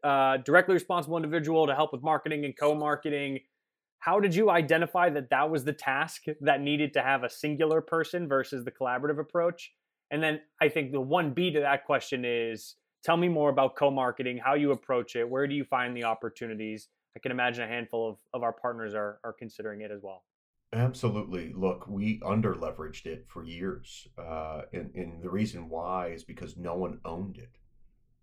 Uh, 0.03 0.37
directly 0.37 0.73
responsible 0.73 1.17
individual 1.17 1.65
to 1.65 1.73
help 1.73 1.91
with 1.91 2.03
marketing 2.03 2.45
and 2.45 2.55
co-marketing. 2.55 3.39
How 3.99 4.19
did 4.19 4.35
you 4.35 4.51
identify 4.51 5.09
that 5.09 5.31
that 5.31 5.49
was 5.49 5.63
the 5.63 5.73
task 5.73 6.25
that 6.41 6.61
needed 6.61 6.93
to 6.93 7.01
have 7.01 7.23
a 7.23 7.29
singular 7.29 7.81
person 7.81 8.27
versus 8.27 8.63
the 8.63 8.71
collaborative 8.71 9.19
approach? 9.19 9.73
And 10.11 10.21
then 10.21 10.41
I 10.61 10.69
think 10.69 10.91
the 10.91 11.01
one 11.01 11.33
B 11.33 11.51
to 11.51 11.59
that 11.61 11.85
question 11.85 12.23
is 12.23 12.75
Tell 13.05 13.17
me 13.17 13.29
more 13.29 13.51
about 13.51 13.75
co-marketing, 13.75 14.39
how 14.43 14.55
you 14.55 14.71
approach 14.71 15.15
it, 15.15 15.29
where 15.29 15.45
do 15.45 15.53
you 15.53 15.63
find 15.63 15.95
the 15.95 16.05
opportunities? 16.05 16.89
I 17.15 17.19
can 17.19 17.31
imagine 17.31 17.63
a 17.63 17.67
handful 17.67 18.09
of, 18.09 18.17
of 18.33 18.41
our 18.41 18.51
partners 18.51 18.95
are, 18.95 19.19
are 19.23 19.31
considering 19.31 19.81
it 19.81 19.91
as 19.91 20.01
well. 20.01 20.23
Absolutely. 20.73 21.53
Look, 21.53 21.87
we 21.87 22.19
under 22.25 22.55
leveraged 22.55 23.05
it 23.05 23.25
for 23.27 23.43
years. 23.43 24.07
Uh, 24.17 24.63
and, 24.73 24.89
and 24.95 25.21
the 25.21 25.29
reason 25.29 25.69
why 25.69 26.07
is 26.07 26.23
because 26.23 26.57
no 26.57 26.73
one 26.73 26.99
owned 27.05 27.37
it, 27.37 27.57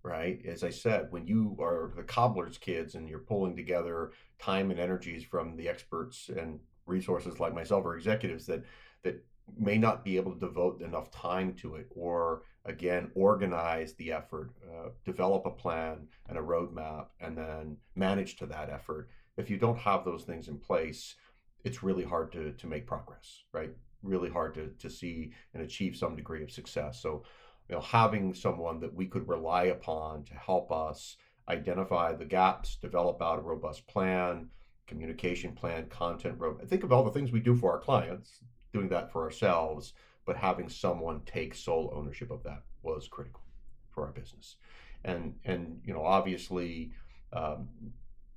right? 0.03 0.45
As 0.45 0.65
I 0.65 0.71
said, 0.71 1.07
when 1.11 1.29
you 1.29 1.57
are 1.61 1.93
the 1.95 2.03
cobbler's 2.03 2.59
kids 2.59 2.97
and 2.97 3.09
you're 3.09 3.21
pulling 3.21 3.55
together 3.55 4.11
time 4.41 4.73
and 4.73 4.81
energies 4.81 5.23
from 5.23 5.57
the 5.57 5.69
experts 5.69 6.29
and 6.29 6.59
resources 6.87 7.39
like 7.39 7.55
myself 7.55 7.85
or 7.85 7.97
executives 7.97 8.47
that 8.47 8.65
that 9.05 9.25
may 9.59 9.79
not 9.79 10.05
be 10.05 10.17
able 10.17 10.33
to 10.33 10.41
devote 10.41 10.81
enough 10.83 11.11
time 11.11 11.53
to 11.55 11.75
it 11.75 11.87
or 11.95 12.43
again 12.65 13.11
organize 13.15 13.95
the 13.95 14.13
effort 14.13 14.53
uh, 14.73 14.89
develop 15.05 15.45
a 15.47 15.51
plan 15.51 16.07
and 16.29 16.39
a 16.39 16.43
roadmap 16.43 17.07
and 17.21 17.37
then 17.37 17.77
manage 17.97 18.37
to 18.37 18.47
that 18.47 18.71
effort 18.71 19.09
if 19.37 19.51
you 19.51 19.59
don't 19.59 19.79
have 19.79 20.05
those 20.05 20.23
things 20.23 20.49
in 20.49 20.57
place 20.57 21.17
it's 21.65 21.83
really 21.83 22.05
hard 22.05 22.33
to 22.33 22.53
to 22.53 22.67
make 22.67 22.87
progress, 22.87 23.43
right? 23.53 23.71
Really 24.03 24.31
hard 24.31 24.55
to 24.55 24.69
to 24.79 24.91
see 24.91 25.33
and 25.55 25.63
achieve 25.63 25.97
some 25.97 26.17
degree 26.17 26.43
of 26.43 26.51
success. 26.51 27.01
So, 27.01 27.25
you 27.69 27.75
know, 27.75 27.81
having 27.81 28.35
someone 28.35 28.81
that 28.81 28.95
we 28.95 29.07
could 29.07 29.29
rely 29.29 29.65
upon 29.65 30.25
to 30.25 30.35
help 30.35 30.73
us 30.73 31.17
identify 31.49 32.13
the 32.13 32.25
gaps, 32.25 32.77
develop 32.77 33.21
out 33.23 33.39
a 33.39 33.43
robust 33.43 33.87
plan, 33.87 34.49
communication 34.87 35.53
plan, 35.53 35.87
content 35.89 36.39
road. 36.39 36.61
Think 36.69 36.85
of 36.85 36.93
all 36.93 37.05
the 37.05 37.11
things 37.11 37.33
we 37.33 37.41
do 37.41 37.57
for 37.57 37.73
our 37.73 37.81
clients, 37.81 38.41
doing 38.73 38.89
that 38.89 39.13
for 39.13 39.23
ourselves, 39.23 39.93
but 40.25 40.37
having 40.37 40.69
someone 40.69 41.21
take 41.27 41.55
sole 41.55 41.93
ownership 41.95 42.31
of 42.31 42.43
that 42.45 42.63
was 42.83 43.09
critical 43.09 43.43
for 43.91 44.07
our 44.07 44.13
business. 44.13 44.57
And 45.05 45.35
and 45.45 45.81
you 45.85 45.93
know, 45.93 46.05
obviously, 46.05 46.93
um, 47.33 47.69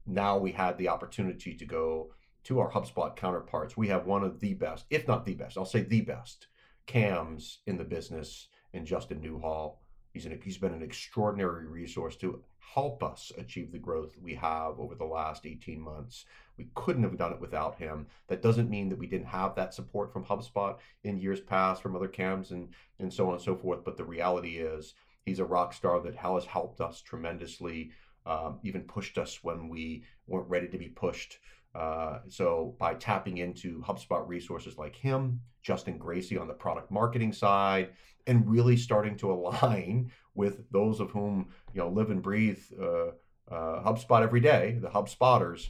now 0.06 0.38
we 0.38 0.52
had 0.52 0.78
the 0.78 0.90
opportunity 0.90 1.54
to 1.56 1.66
go 1.66 2.12
to 2.46 2.60
our 2.60 2.72
HubSpot 2.72 3.16
counterparts, 3.16 3.76
we 3.76 3.88
have 3.88 4.06
one 4.06 4.24
of 4.24 4.40
the 4.40 4.54
best, 4.54 4.86
if 4.92 5.08
not 5.08 5.26
the 5.26 5.34
best, 5.34 5.58
I'll 5.58 5.66
say 5.66 5.82
the 5.82 6.02
best 6.02 6.48
CAMs 6.86 7.60
in 7.66 7.78
the 7.78 7.84
business 7.84 8.48
and 8.74 8.86
Justin 8.86 9.20
Newhall. 9.20 9.82
He's, 10.14 10.28
an, 10.28 10.40
he's 10.44 10.58
been 10.58 10.74
an 10.74 10.84
extraordinary 10.84 11.66
resource 11.66 12.16
to 12.18 12.44
help 12.74 13.04
us 13.04 13.32
achieve 13.38 13.72
the 13.72 13.78
growth 13.78 14.16
we 14.22 14.36
have 14.36 14.80
over 14.80 14.96
the 14.96 15.06
last 15.06 15.46
18 15.46 15.80
months. 15.80 16.26
We 16.58 16.68
couldn't 16.74 17.04
have 17.04 17.18
done 17.18 17.34
it 17.34 17.42
without 17.42 17.78
him. 17.78 18.08
That 18.28 18.42
doesn't 18.42 18.70
mean 18.70 18.90
that 18.90 19.00
we 19.00 19.08
didn't 19.08 19.28
have 19.28 19.56
that 19.56 19.74
support 19.74 20.12
from 20.12 20.26
HubSpot 20.26 20.78
in 21.04 21.20
years 21.20 21.42
past 21.42 21.82
from 21.82 21.96
other 21.96 22.08
CAMs 22.08 22.52
and, 22.52 22.70
and 23.00 23.14
so 23.14 23.28
on 23.28 23.34
and 23.34 23.42
so 23.42 23.56
forth. 23.56 23.84
But 23.84 23.98
the 23.98 24.04
reality 24.04 24.58
is, 24.58 24.94
he's 25.26 25.40
a 25.40 25.46
rock 25.46 25.74
star 25.74 26.00
that 26.02 26.16
has 26.16 26.46
helped 26.46 26.82
us 26.82 27.02
tremendously, 27.02 27.92
um, 28.26 28.60
even 28.64 28.82
pushed 28.82 29.18
us 29.18 29.44
when 29.44 29.70
we 29.70 30.04
weren't 30.28 30.50
ready 30.50 30.68
to 30.68 30.78
be 30.78 30.90
pushed. 30.90 31.40
Uh, 31.74 32.20
so 32.30 32.76
by 32.80 32.94
tapping 32.94 33.40
into 33.40 33.82
HubSpot 33.82 34.26
resources 34.28 34.78
like 34.78 34.96
him, 34.96 35.42
Justin 35.62 35.98
Gracie 35.98 36.38
on 36.38 36.48
the 36.48 36.54
product 36.54 36.90
marketing 36.90 37.34
side, 37.34 37.90
and 38.28 38.50
really 38.50 38.78
starting 38.78 39.18
to 39.18 39.32
align 39.34 40.12
with 40.36 40.70
those 40.72 41.00
of 41.00 41.12
whom 41.12 41.50
you 41.74 41.82
know 41.82 41.90
live 41.90 42.10
and 42.12 42.22
breathe 42.22 42.62
uh, 42.80 43.08
uh, 43.52 43.84
HubSpot 43.84 44.22
every 44.22 44.40
day, 44.40 44.78
the 44.82 44.90
HubSpotters, 44.90 45.70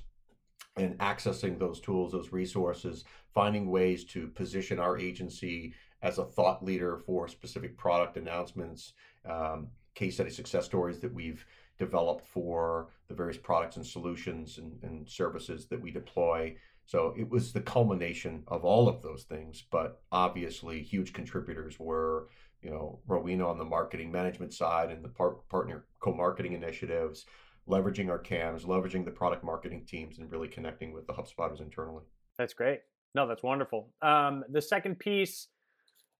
and 0.78 0.98
accessing 1.00 1.58
those 1.58 1.80
tools, 1.80 2.12
those 2.12 2.32
resources, 2.32 3.06
finding 3.34 3.70
ways 3.70 4.04
to 4.06 4.28
position 4.28 4.80
our 4.80 4.98
agency 4.98 5.74
as 6.02 6.18
a 6.18 6.26
thought 6.26 6.64
leader 6.64 6.98
for 6.98 7.28
specific 7.28 7.78
product 7.78 8.18
announcements, 8.18 8.94
um, 9.28 9.68
case 9.94 10.16
study 10.16 10.30
success 10.30 10.66
stories 10.66 11.00
that 11.00 11.14
we've 11.14 11.46
developed 11.78 12.26
for 12.26 12.90
the 13.08 13.14
various 13.14 13.38
products 13.38 13.76
and 13.76 13.86
solutions 13.86 14.58
and, 14.58 14.78
and 14.84 15.08
services 15.10 15.66
that 15.68 15.82
we 15.82 15.92
deploy. 15.92 16.56
So 16.86 17.14
it 17.18 17.30
was 17.30 17.52
the 17.52 17.62
culmination 17.62 18.44
of 18.48 18.64
all 18.64 18.88
of 18.88 19.02
those 19.02 19.24
things, 19.24 19.64
but 19.72 20.02
obviously 20.12 20.82
huge 20.82 21.14
contributors 21.14 21.80
were, 21.80 22.28
you 22.66 22.72
know, 22.72 23.00
Rowena 23.08 23.48
on 23.48 23.60
the 23.60 23.64
marketing 23.64 24.12
management 24.12 24.52
side 24.52 24.90
and 24.90 25.04
the 25.04 25.10
par- 25.10 25.38
partner 25.50 25.86
co-marketing 26.00 26.54
initiatives, 26.54 27.26
leveraging 27.70 28.10
our 28.10 28.18
CAMs, 28.18 28.64
leveraging 28.64 29.06
the 29.06 29.12
product 29.12 29.44
marketing 29.44 29.86
teams, 29.88 30.18
and 30.18 30.32
really 30.32 30.48
connecting 30.48 30.92
with 30.92 31.06
the 31.06 31.14
HubSpotters 31.14 31.62
internally. 31.62 32.02
That's 32.40 32.56
great. 32.56 32.80
No, 33.14 33.28
that's 33.28 33.44
wonderful. 33.44 33.94
Um, 34.02 34.44
the 34.50 34.64
second 34.64 34.98
piece 34.98 35.48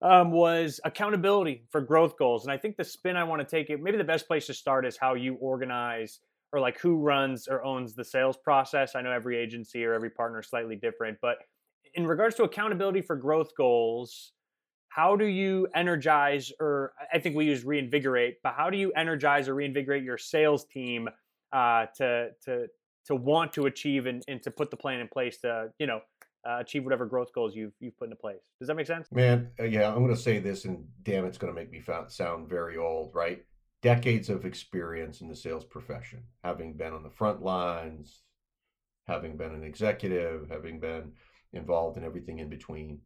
um, 0.04 0.32
was 0.32 0.80
accountability 0.86 1.66
for 1.72 1.82
growth 1.82 2.16
goals. 2.16 2.44
And 2.46 2.54
I 2.54 2.58
think 2.58 2.78
the 2.78 2.84
spin 2.84 3.18
I 3.18 3.24
want 3.24 3.42
to 3.42 3.48
take 3.48 3.72
it, 3.72 3.82
maybe 3.82 3.98
the 3.98 4.04
best 4.04 4.28
place 4.28 4.46
to 4.46 4.54
start 4.54 4.86
is 4.86 4.98
how 4.98 5.16
you 5.16 5.36
organize 5.42 6.20
or 6.54 6.60
like 6.60 6.80
who 6.80 6.98
runs 6.98 7.48
or 7.48 7.66
owns 7.66 7.96
the 7.96 8.06
sales 8.06 8.38
process. 8.38 8.96
I 8.96 9.02
know 9.02 9.12
every 9.12 9.38
agency 9.38 9.84
or 9.84 9.96
every 9.96 10.12
partner 10.12 10.42
is 10.42 10.48
slightly 10.48 10.76
different, 10.76 11.18
but 11.24 11.38
in 11.96 12.06
regards 12.06 12.36
to 12.36 12.44
accountability 12.44 13.02
for 13.02 13.16
growth 13.16 13.56
goals, 13.58 14.34
how 14.96 15.18
do 15.18 15.26
you 15.26 15.68
energize 15.76 16.54
or 16.58 16.94
I 17.14 17.20
think 17.20 17.36
we 17.36 17.46
use 17.46 17.66
reinvigorate, 17.66 18.38
but 18.42 18.54
how 18.56 18.70
do 18.70 18.78
you 18.78 18.94
energize 18.94 19.50
or 19.50 19.54
reinvigorate 19.54 20.04
your 20.04 20.18
sales 20.18 20.64
team 20.64 21.10
uh, 21.52 21.88
to 21.98 22.30
to 22.46 22.68
to 23.08 23.16
want 23.16 23.52
to 23.54 23.66
achieve 23.66 24.06
and, 24.06 24.24
and 24.30 24.42
to 24.44 24.52
put 24.52 24.72
the 24.72 24.78
plan 24.78 25.02
in 25.02 25.10
place 25.10 25.40
to 25.42 25.70
you 25.80 25.88
know 25.88 26.00
uh, 26.48 26.60
achieve 26.62 26.86
whatever 26.86 27.06
growth 27.06 27.34
goals 27.34 27.54
you've 27.58 27.74
you've 27.82 27.98
put 27.98 28.06
into 28.06 28.16
place. 28.16 28.40
Does 28.58 28.70
that 28.70 28.76
make 28.76 28.88
sense? 28.88 29.10
Man, 29.12 29.50
uh, 29.60 29.66
yeah, 29.66 29.90
I'm 29.90 29.96
going 29.96 30.16
to 30.16 30.22
say 30.22 30.40
this, 30.40 30.64
and 30.64 30.86
damn, 31.04 31.26
it's 31.26 31.38
going 31.38 31.54
to 31.54 31.60
make 31.60 31.72
me 31.72 31.84
sound 32.08 32.48
very 32.48 32.78
old, 32.78 33.14
right? 33.14 33.44
Decades 33.82 34.30
of 34.30 34.46
experience 34.46 35.20
in 35.20 35.28
the 35.28 35.36
sales 35.36 35.66
profession, 35.66 36.24
having 36.42 36.72
been 36.72 36.94
on 36.94 37.04
the 37.04 37.10
front 37.10 37.42
lines, 37.42 38.22
having 39.08 39.36
been 39.36 39.54
an 39.54 39.66
executive, 39.66 40.48
having 40.50 40.80
been 40.80 41.12
involved 41.52 41.98
in 41.98 42.06
everything 42.06 42.40
in 42.40 42.48
between. 42.48 43.02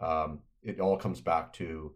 Um, 0.00 0.40
it 0.62 0.80
all 0.80 0.96
comes 0.96 1.20
back 1.20 1.52
to 1.54 1.94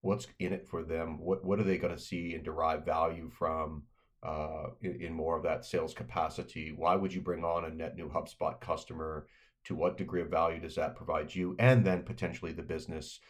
what's 0.00 0.26
in 0.38 0.52
it 0.52 0.66
for 0.66 0.82
them. 0.82 1.18
What 1.18 1.44
what 1.44 1.58
are 1.58 1.64
they 1.64 1.78
going 1.78 1.94
to 1.94 2.02
see 2.02 2.34
and 2.34 2.44
derive 2.44 2.84
value 2.84 3.30
from? 3.30 3.84
Uh, 4.20 4.70
in, 4.82 5.00
in 5.00 5.12
more 5.12 5.36
of 5.36 5.44
that 5.44 5.64
sales 5.64 5.94
capacity, 5.94 6.72
why 6.74 6.96
would 6.96 7.14
you 7.14 7.20
bring 7.20 7.44
on 7.44 7.64
a 7.64 7.70
net 7.70 7.96
new 7.96 8.08
HubSpot 8.08 8.60
customer 8.60 9.28
to 9.64 9.74
what 9.74 9.98
degree 9.98 10.22
of 10.22 10.28
value 10.30 10.60
does 10.60 10.74
that 10.74 10.96
provide 10.96 11.34
you 11.34 11.54
and 11.58 11.84
then 11.84 12.02
potentially 12.02 12.52
the 12.52 12.62
business 12.62 13.20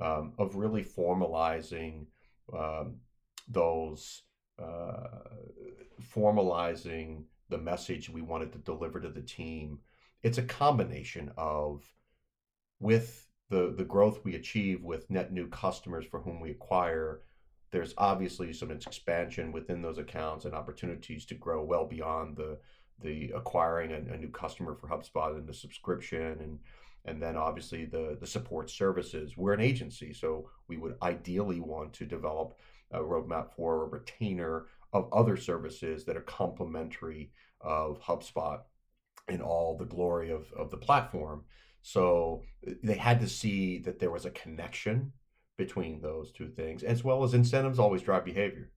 um, 0.00 0.32
of 0.38 0.54
really 0.54 0.84
formalizing 0.84 2.06
um, 2.56 2.96
those 3.48 4.22
uh, 4.62 5.08
formalizing 6.14 7.24
the 7.48 7.58
message 7.58 8.08
we 8.08 8.22
wanted 8.22 8.52
to 8.52 8.58
deliver 8.58 9.00
to 9.00 9.08
the 9.08 9.22
team 9.22 9.78
it's 10.22 10.38
a 10.38 10.42
combination 10.42 11.30
of 11.36 11.82
with 12.80 13.27
the 13.50 13.74
the 13.76 13.84
growth 13.84 14.20
we 14.24 14.34
achieve 14.34 14.82
with 14.82 15.10
net 15.10 15.32
new 15.32 15.48
customers 15.48 16.04
for 16.04 16.20
whom 16.20 16.40
we 16.40 16.50
acquire 16.50 17.20
there's 17.70 17.94
obviously 17.98 18.52
some 18.52 18.70
expansion 18.70 19.52
within 19.52 19.82
those 19.82 19.98
accounts 19.98 20.44
and 20.44 20.54
opportunities 20.54 21.26
to 21.26 21.34
grow 21.34 21.62
well 21.62 21.86
beyond 21.86 22.36
the 22.36 22.58
the 23.00 23.30
acquiring 23.34 23.92
a, 23.92 24.14
a, 24.14 24.16
new 24.16 24.28
customer 24.28 24.74
for 24.74 24.88
HubSpot 24.88 25.36
and 25.36 25.46
the 25.46 25.54
subscription 25.54 26.38
and 26.40 26.58
and 27.04 27.22
then 27.22 27.36
obviously 27.36 27.84
the 27.84 28.16
the 28.20 28.26
support 28.26 28.70
services. 28.70 29.36
We're 29.36 29.54
an 29.54 29.60
agency, 29.60 30.12
so 30.12 30.50
we 30.66 30.76
would 30.76 30.96
ideally 31.02 31.60
want 31.60 31.92
to 31.94 32.04
develop 32.04 32.58
a 32.90 33.00
roadmap 33.00 33.54
for 33.54 33.84
a 33.84 33.88
retainer 33.88 34.66
of 34.92 35.08
other 35.12 35.36
services 35.36 36.04
that 36.04 36.16
are 36.16 36.22
complementary 36.22 37.30
of 37.60 38.00
HubSpot 38.00 38.60
in 39.28 39.42
all 39.42 39.76
the 39.76 39.84
glory 39.84 40.30
of, 40.30 40.50
of 40.52 40.70
the 40.70 40.76
platform. 40.76 41.44
So 41.82 42.42
they 42.82 42.96
had 42.96 43.20
to 43.20 43.28
see 43.28 43.78
that 43.80 43.98
there 43.98 44.10
was 44.10 44.24
a 44.24 44.30
connection 44.30 45.12
between 45.56 46.00
those 46.00 46.30
two 46.30 46.48
things, 46.48 46.82
as 46.82 47.02
well 47.02 47.24
as 47.24 47.34
incentives 47.34 47.78
always 47.78 48.02
drive 48.02 48.24
behavior. 48.24 48.70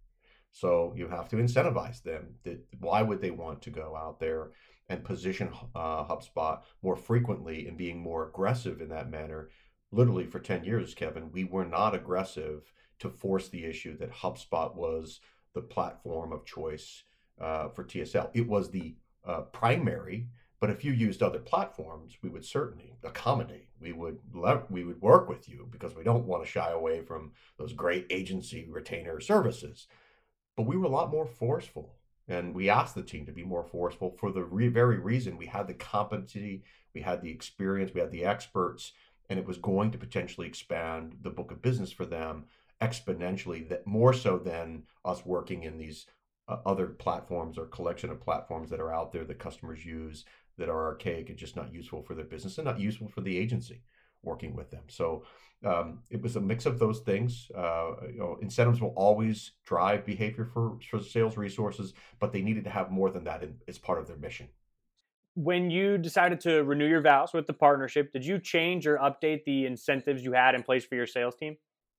So 0.51 0.93
you 0.98 1.08
have 1.08 1.29
to 1.29 1.38
incentivize 1.38 2.03
them. 2.03 2.36
That 2.43 2.65
why 2.79 3.01
would 3.01 3.22
they 3.22 3.31
want 3.31 3.62
to 3.63 3.70
go 3.70 3.96
out 3.96 4.20
there 4.20 4.51
and 4.89 5.03
position 5.03 5.50
uh, 5.75 6.03
HubSpot 6.05 6.62
more 6.81 6.96
frequently 6.96 7.67
and 7.67 7.77
being 7.77 8.00
more 8.00 8.27
aggressive 8.27 8.81
in 8.81 8.89
that 8.89 9.10
manner? 9.10 9.50
Literally 9.91 10.25
for 10.25 10.39
ten 10.39 10.63
years, 10.63 10.93
Kevin, 10.93 11.31
we 11.31 11.43
were 11.43 11.65
not 11.65 11.96
aggressive 11.96 12.72
to 13.00 13.10
force 13.10 13.50
the 13.50 13.65
issue 13.65 13.98
that 13.98 14.12
HubSpot 14.12 14.75
was 14.75 15.22
the 15.53 15.62
platform 15.62 16.31
of 16.31 16.46
choice 16.46 17.03
uh, 17.39 17.70
for 17.70 17.84
TSL. 17.84 18.29
It 18.34 18.48
was 18.48 18.70
the 18.70 18.96
uh, 19.25 19.41
primary, 19.41 20.27
but 20.62 20.70
if 20.70 20.86
you 20.86 20.94
used 20.94 21.22
other 21.22 21.39
platforms, 21.39 22.18
we 22.22 22.30
would 22.30 22.46
certainly 22.46 22.94
accommodate. 23.03 23.68
We 23.82 23.91
would 23.91 24.20
le- 24.34 24.63
we 24.70 24.86
would 24.86 25.01
work 25.01 25.27
with 25.27 25.50
you 25.50 25.68
because 25.70 25.96
we 25.96 26.03
don't 26.03 26.25
want 26.25 26.46
to 26.46 26.50
shy 26.50 26.70
away 26.72 27.01
from 27.01 27.34
those 27.58 27.74
great 27.74 28.06
agency 28.10 28.70
retainer 28.70 29.20
services 29.20 29.88
but 30.56 30.68
we 30.68 30.77
were 30.77 30.86
a 30.86 30.89
lot 30.89 31.12
more 31.12 31.25
forceful. 31.25 31.96
And 32.27 32.53
we 32.53 32.70
asked 32.70 32.96
the 32.96 33.03
team 33.03 33.25
to 33.25 33.32
be 33.32 33.44
more 33.44 33.63
forceful 33.63 34.15
for 34.20 34.32
the 34.32 34.44
re- 34.44 34.68
very 34.68 35.00
reason 35.00 35.38
we 35.38 35.48
had 35.48 35.68
the 35.68 35.74
competency, 35.74 36.63
we 36.94 37.01
had 37.01 37.22
the 37.22 37.32
experience, 37.32 37.94
we 37.94 38.01
had 38.01 38.12
the 38.12 38.25
experts, 38.25 38.94
and 39.30 39.39
it 39.39 39.48
was 39.48 39.58
going 39.58 39.91
to 39.91 39.98
potentially 39.98 40.48
expand 40.48 41.18
the 41.22 41.30
book 41.30 41.51
of 41.51 41.62
business 41.62 41.91
for 41.91 42.06
them 42.06 42.46
exponentially, 42.82 43.68
that 43.70 43.86
more 43.86 44.13
so 44.13 44.38
than 44.38 44.84
us 45.03 45.25
working 45.25 45.63
in 45.63 45.77
these 45.77 46.06
uh, 46.48 46.58
other 46.65 46.88
platforms 46.88 47.58
or 47.58 47.65
collection 47.65 48.10
of 48.10 48.20
platforms 48.20 48.70
that 48.70 48.80
are 48.80 48.94
out 48.94 49.12
there 49.12 49.24
that 49.24 49.39
customers 49.39 49.86
use 49.86 50.25
that 50.58 50.70
are 50.70 50.86
archaic 50.86 51.29
and 51.29 51.38
just 51.38 51.55
not 51.55 51.74
useful 51.74 52.01
for 52.03 52.15
their 52.15 52.25
business 52.25 52.58
and 52.58 52.65
not 52.65 52.79
useful 52.79 53.08
for 53.08 53.22
the 53.22 53.38
agency 53.38 53.81
working 54.24 54.55
with 54.55 54.70
them. 54.70 54.84
So 54.88 55.24
um, 55.65 56.00
it 56.10 56.22
was 56.22 56.36
a 56.36 56.41
mix 56.41 56.65
of 56.65 56.79
those 56.79 57.00
things. 57.00 57.50
Uh, 57.55 57.91
you 58.12 58.20
know, 58.20 58.38
incentives 58.41 58.81
will 58.81 58.93
always 58.96 59.53
drive 59.65 60.05
behavior 60.05 60.46
for, 60.46 60.77
for 60.89 61.00
sales 61.01 61.38
resources, 61.38 61.93
but 62.20 62.31
they 62.31 62.41
needed 62.41 62.63
to 62.65 62.70
have 62.70 62.91
more 62.91 63.10
than 63.10 63.24
that 63.25 63.43
in, 63.43 63.55
as 63.67 63.77
part 63.77 64.00
of 64.00 64.08
their 64.08 64.17
mission. 64.17 64.48
When 65.36 65.72
you 65.72 65.98
decided 65.98 66.41
to 66.41 66.63
renew 66.63 66.88
your 66.88 67.01
vows 67.01 67.31
with 67.34 67.48
the 67.48 67.53
partnership, 67.53 68.12
did 68.12 68.25
you 68.25 68.38
change 68.38 68.86
or 68.86 68.98
update 68.98 69.46
the 69.46 69.65
incentives 69.65 70.24
you 70.24 70.34
had 70.34 70.55
in 70.55 70.63
place 70.63 70.84
for 70.84 70.96
your 70.96 71.08
sales 71.08 71.36
team? 71.36 71.55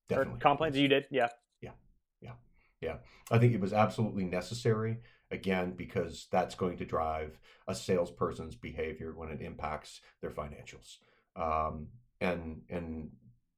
Definitely. 0.07 0.35
Or 0.35 0.37
comp 0.37 0.59
plans 0.59 0.77
you 0.77 0.87
did? 0.87 1.07
Yeah. 1.09 1.29
Yeah. 1.61 1.71
Yeah. 2.21 2.33
Yeah. 2.79 2.95
I 3.31 3.39
think 3.39 3.53
it 3.53 3.61
was 3.61 3.73
absolutely 3.73 4.25
necessary 4.25 4.97
again 5.33 5.73
because 5.75 6.27
that's 6.31 6.55
going 6.55 6.77
to 6.77 6.85
drive 6.85 7.39
a 7.67 7.75
salesperson's 7.75 8.55
behavior 8.55 9.13
when 9.15 9.29
it 9.29 9.41
impacts 9.41 9.99
their 10.21 10.29
financials. 10.29 10.97
Um, 11.35 11.87
and 12.21 12.61
and 12.69 13.09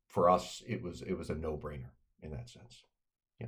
for 0.08 0.30
us 0.30 0.64
it 0.68 0.82
was 0.82 1.02
it 1.02 1.14
was 1.14 1.30
a 1.30 1.36
no-brainer 1.36 1.92
in 2.24 2.32
that 2.32 2.50
sense. 2.50 2.84
Yeah. 3.40 3.48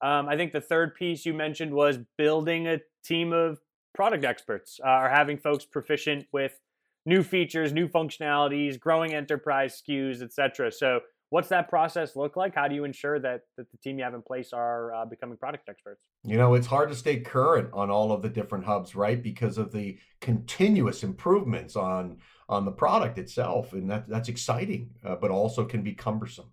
Um, 0.00 0.28
i 0.28 0.36
think 0.36 0.52
the 0.52 0.60
third 0.60 0.94
piece 0.94 1.26
you 1.26 1.34
mentioned 1.34 1.72
was 1.74 1.98
building 2.16 2.68
a 2.68 2.80
team 3.04 3.32
of 3.32 3.58
product 3.94 4.24
experts 4.24 4.78
uh, 4.84 5.00
or 5.02 5.08
having 5.08 5.36
folks 5.36 5.64
proficient 5.64 6.26
with 6.32 6.60
new 7.04 7.22
features 7.22 7.72
new 7.72 7.88
functionalities 7.88 8.78
growing 8.78 9.12
enterprise 9.14 9.82
skus 9.82 10.22
etc 10.22 10.70
so 10.70 11.00
what's 11.30 11.48
that 11.48 11.68
process 11.68 12.16
look 12.16 12.36
like? 12.36 12.54
How 12.54 12.68
do 12.68 12.74
you 12.74 12.84
ensure 12.84 13.18
that, 13.20 13.42
that 13.56 13.70
the 13.70 13.78
team 13.78 13.98
you 13.98 14.04
have 14.04 14.14
in 14.14 14.22
place 14.22 14.52
are 14.52 14.94
uh, 14.94 15.04
becoming 15.04 15.36
product 15.36 15.68
experts? 15.68 16.02
You 16.24 16.36
know, 16.36 16.54
it's 16.54 16.66
hard 16.66 16.88
to 16.90 16.94
stay 16.94 17.20
current 17.20 17.70
on 17.72 17.90
all 17.90 18.12
of 18.12 18.22
the 18.22 18.28
different 18.28 18.64
hubs, 18.64 18.94
right? 18.94 19.22
Because 19.22 19.58
of 19.58 19.72
the 19.72 19.98
continuous 20.20 21.02
improvements 21.02 21.76
on 21.76 22.18
on 22.50 22.64
the 22.64 22.72
product 22.72 23.18
itself, 23.18 23.74
and 23.74 23.90
that 23.90 24.08
that's 24.08 24.30
exciting, 24.30 24.90
uh, 25.04 25.16
but 25.16 25.30
also 25.30 25.64
can 25.64 25.82
be 25.82 25.92
cumbersome. 25.92 26.50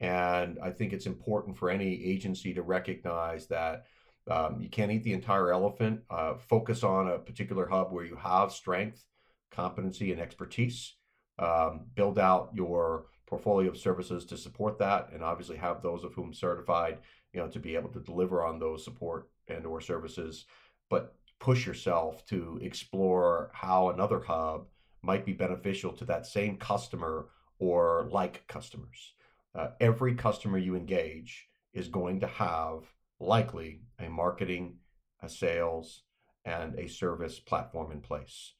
And 0.00 0.58
I 0.62 0.70
think 0.70 0.92
it's 0.92 1.06
important 1.06 1.56
for 1.56 1.70
any 1.70 2.04
agency 2.04 2.54
to 2.54 2.62
recognize 2.62 3.46
that 3.48 3.84
um, 4.30 4.60
you 4.60 4.68
can't 4.68 4.90
eat 4.90 5.04
the 5.04 5.12
entire 5.12 5.52
elephant. 5.52 6.00
Uh, 6.10 6.34
focus 6.36 6.82
on 6.82 7.08
a 7.08 7.18
particular 7.18 7.66
hub 7.66 7.92
where 7.92 8.04
you 8.04 8.16
have 8.16 8.52
strength, 8.52 9.04
competency, 9.50 10.10
and 10.12 10.20
expertise. 10.20 10.94
Um, 11.38 11.86
build 11.94 12.18
out 12.18 12.50
your 12.54 13.06
portfolio 13.26 13.70
of 13.70 13.76
services 13.76 14.24
to 14.24 14.36
support 14.36 14.78
that 14.78 15.10
and 15.12 15.22
obviously 15.22 15.56
have 15.56 15.82
those 15.82 16.04
of 16.04 16.14
whom 16.14 16.32
certified 16.32 16.98
you 17.32 17.40
know 17.40 17.48
to 17.48 17.58
be 17.58 17.74
able 17.74 17.88
to 17.88 18.00
deliver 18.00 18.44
on 18.44 18.58
those 18.58 18.84
support 18.84 19.28
and 19.48 19.66
or 19.66 19.80
services 19.80 20.46
but 20.88 21.16
push 21.38 21.66
yourself 21.66 22.24
to 22.26 22.58
explore 22.62 23.50
how 23.52 23.90
another 23.90 24.20
hub 24.20 24.66
might 25.02 25.24
be 25.24 25.32
beneficial 25.32 25.92
to 25.92 26.04
that 26.04 26.26
same 26.26 26.56
customer 26.56 27.28
or 27.58 28.08
like 28.10 28.46
customers. 28.48 29.14
Uh, 29.54 29.68
every 29.80 30.14
customer 30.14 30.58
you 30.58 30.76
engage 30.76 31.48
is 31.72 31.88
going 31.88 32.20
to 32.20 32.26
have 32.26 32.84
likely 33.20 33.80
a 33.98 34.08
marketing 34.08 34.76
a 35.22 35.28
sales 35.28 36.02
and 36.44 36.78
a 36.78 36.86
service 36.86 37.40
platform 37.40 37.90
in 37.90 38.00
place. 38.00 38.52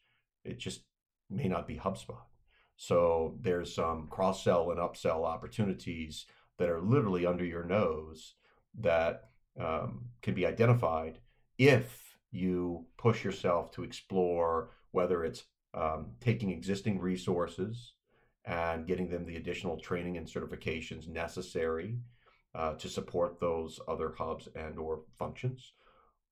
It 0.43 0.59
just 0.59 0.81
may 1.29 1.49
not 1.49 1.67
be 1.67 1.77
hubspot 1.77 2.25
so 2.77 3.37
there's 3.41 3.75
some 3.75 4.07
cross 4.09 4.45
sell 4.45 4.71
and 4.71 4.79
upsell 4.79 5.25
opportunities 5.25 6.27
that 6.59 6.69
are 6.69 6.81
literally 6.81 7.27
under 7.27 7.45
your 7.45 7.65
nose 7.65 8.35
that 8.79 9.31
um, 9.59 10.07
can 10.23 10.35
be 10.35 10.47
identified 10.47 11.19
if 11.59 12.19
you 12.31 12.85
push 12.99 13.25
yourself 13.25 13.71
to 13.73 13.83
explore 13.83 14.71
whether 14.91 15.25
it's 15.25 15.45
um, 15.75 16.09
taking 16.21 16.51
existing 16.51 16.99
resources 16.99 17.95
and 18.45 18.87
getting 18.87 19.09
them 19.09 19.25
the 19.25 19.37
additional 19.37 19.79
training 19.79 20.17
and 20.17 20.27
certifications 20.27 21.09
necessary 21.09 21.97
uh, 22.55 22.75
to 22.75 22.89
support 22.89 23.41
those 23.41 23.81
other 23.89 24.15
hubs 24.17 24.49
and 24.55 24.79
or 24.79 25.01
functions 25.19 25.73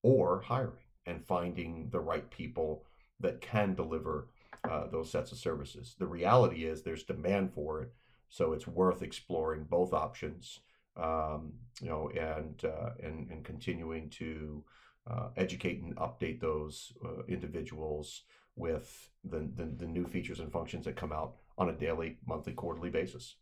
or 0.02 0.40
hiring 0.40 0.84
and 1.06 1.24
finding 1.24 1.88
the 1.90 2.00
right 2.00 2.30
people 2.30 2.84
that 3.20 3.40
can 3.40 3.74
deliver 3.74 4.28
uh, 4.70 4.86
those 4.90 5.10
sets 5.10 5.32
of 5.32 5.38
services. 5.38 5.94
The 5.98 6.06
reality 6.06 6.64
is 6.64 6.82
there's 6.82 7.02
demand 7.02 7.52
for 7.52 7.82
it, 7.82 7.92
so 8.28 8.52
it's 8.52 8.66
worth 8.66 9.02
exploring 9.02 9.64
both 9.64 9.92
options. 9.92 10.60
Um, 10.96 11.54
you 11.80 11.88
know, 11.88 12.08
and 12.10 12.64
uh, 12.64 12.90
and 13.02 13.28
and 13.30 13.44
continuing 13.44 14.10
to 14.10 14.62
uh, 15.10 15.28
educate 15.36 15.82
and 15.82 15.96
update 15.96 16.40
those 16.40 16.92
uh, 17.04 17.24
individuals 17.28 18.22
with 18.56 19.10
the, 19.24 19.40
the 19.56 19.64
the 19.76 19.86
new 19.86 20.06
features 20.06 20.40
and 20.40 20.52
functions 20.52 20.84
that 20.84 20.96
come 20.96 21.12
out 21.12 21.34
on 21.58 21.68
a 21.68 21.72
daily, 21.72 22.18
monthly, 22.26 22.52
quarterly 22.52 22.90
basis. 22.90 23.36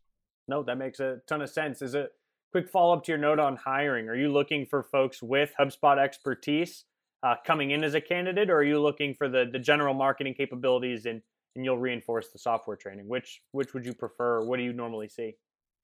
No, 0.48 0.62
that 0.62 0.78
makes 0.78 1.00
a 1.00 1.20
ton 1.26 1.42
of 1.42 1.50
sense. 1.50 1.82
Is 1.82 1.94
it 1.94 2.12
quick 2.50 2.68
follow 2.68 2.94
up 2.94 3.04
to 3.04 3.12
your 3.12 3.18
note 3.18 3.38
on 3.38 3.56
hiring? 3.56 4.08
Are 4.08 4.16
you 4.16 4.32
looking 4.32 4.66
for 4.66 4.82
folks 4.82 5.22
with 5.22 5.52
HubSpot 5.58 5.98
expertise? 5.98 6.84
Uh, 7.22 7.36
coming 7.46 7.70
in 7.70 7.84
as 7.84 7.94
a 7.94 8.00
candidate, 8.00 8.50
or 8.50 8.56
are 8.56 8.64
you 8.64 8.80
looking 8.80 9.14
for 9.14 9.28
the 9.28 9.48
the 9.50 9.58
general 9.58 9.94
marketing 9.94 10.34
capabilities 10.34 11.06
and 11.06 11.22
and 11.54 11.64
you'll 11.64 11.78
reinforce 11.78 12.30
the 12.30 12.38
software 12.38 12.76
training? 12.76 13.08
Which 13.08 13.42
which 13.52 13.74
would 13.74 13.84
you 13.84 13.94
prefer? 13.94 14.44
What 14.44 14.56
do 14.56 14.62
you 14.62 14.72
normally 14.72 15.08
see? 15.08 15.34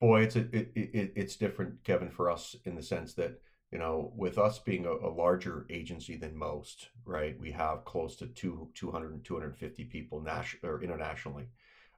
Boy, 0.01 0.21
it's 0.21 0.37
a, 0.37 0.41
it, 0.55 0.71
it, 0.75 1.13
it's 1.15 1.35
different, 1.35 1.83
Kevin, 1.83 2.09
for 2.09 2.31
us 2.31 2.55
in 2.63 2.75
the 2.75 2.81
sense 2.81 3.15
that 3.15 3.41
you 3.71 3.77
know, 3.77 4.11
with 4.15 4.37
us 4.37 4.59
being 4.59 4.85
a, 4.85 4.91
a, 4.91 5.11
larger 5.11 5.67
agency 5.69 6.15
than 6.15 6.35
most, 6.35 6.89
right? 7.05 7.39
We 7.39 7.51
have 7.51 7.85
close 7.85 8.15
to 8.15 8.27
two, 8.27 8.69
200 8.73 9.23
250 9.23 9.83
people 9.85 10.21
national 10.21 10.71
or 10.71 10.83
internationally. 10.83 11.49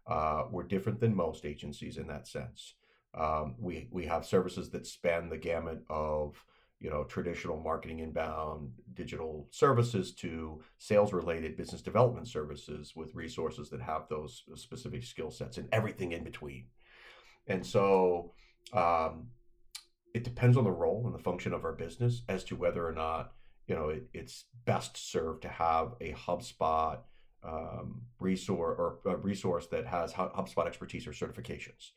Uh, 0.06 0.44
we're 0.52 0.64
different 0.64 1.00
than 1.00 1.16
most 1.16 1.46
agencies 1.46 1.98
in 1.98 2.08
that 2.08 2.28
sense. 2.28 2.74
Um, 3.14 3.56
we 3.58 3.88
we 3.92 4.06
have 4.06 4.26
services 4.26 4.70
that 4.72 4.88
span 4.88 5.30
the 5.30 5.38
gamut 5.38 5.84
of 5.90 6.44
you 6.82 6.90
know 6.90 7.04
traditional 7.04 7.62
marketing 7.62 8.00
inbound 8.00 8.72
digital 8.96 9.48
services 9.52 10.14
to 10.14 10.62
sales 10.80 11.14
related 11.14 11.56
business 11.56 11.82
development 11.82 12.28
services 12.28 12.94
with 12.96 13.14
resources 13.14 13.70
that 13.70 13.82
have 13.82 14.10
those 14.10 14.44
specific 14.56 15.04
skill 15.04 15.30
sets 15.30 15.58
and 15.58 15.70
everything 15.72 16.12
in 16.12 16.24
between. 16.24 16.66
And 17.48 17.66
so 17.66 18.34
um, 18.74 19.28
it 20.16 20.24
depends 20.24 20.58
on 20.58 20.64
the 20.64 20.72
role 20.72 21.04
and 21.06 21.14
the 21.14 21.24
function 21.24 21.54
of 21.54 21.64
our 21.64 21.74
business 21.74 22.24
as 22.28 22.44
to 22.46 22.56
whether 22.56 22.86
or 22.86 22.94
not 22.94 23.34
you 23.68 23.76
know 23.76 23.90
it, 23.90 24.08
it's 24.14 24.46
best 24.66 24.98
served 24.98 25.44
to 25.44 25.50
have 25.50 25.94
a 26.02 26.14
hubspot 26.14 27.02
um, 27.44 28.02
resource 28.20 28.76
or 28.80 29.00
a 29.06 29.18
resource 29.18 29.68
that 29.68 29.86
has 29.86 30.14
hubspot 30.14 30.66
expertise 30.66 31.06
or 31.06 31.12
certifications 31.12 31.92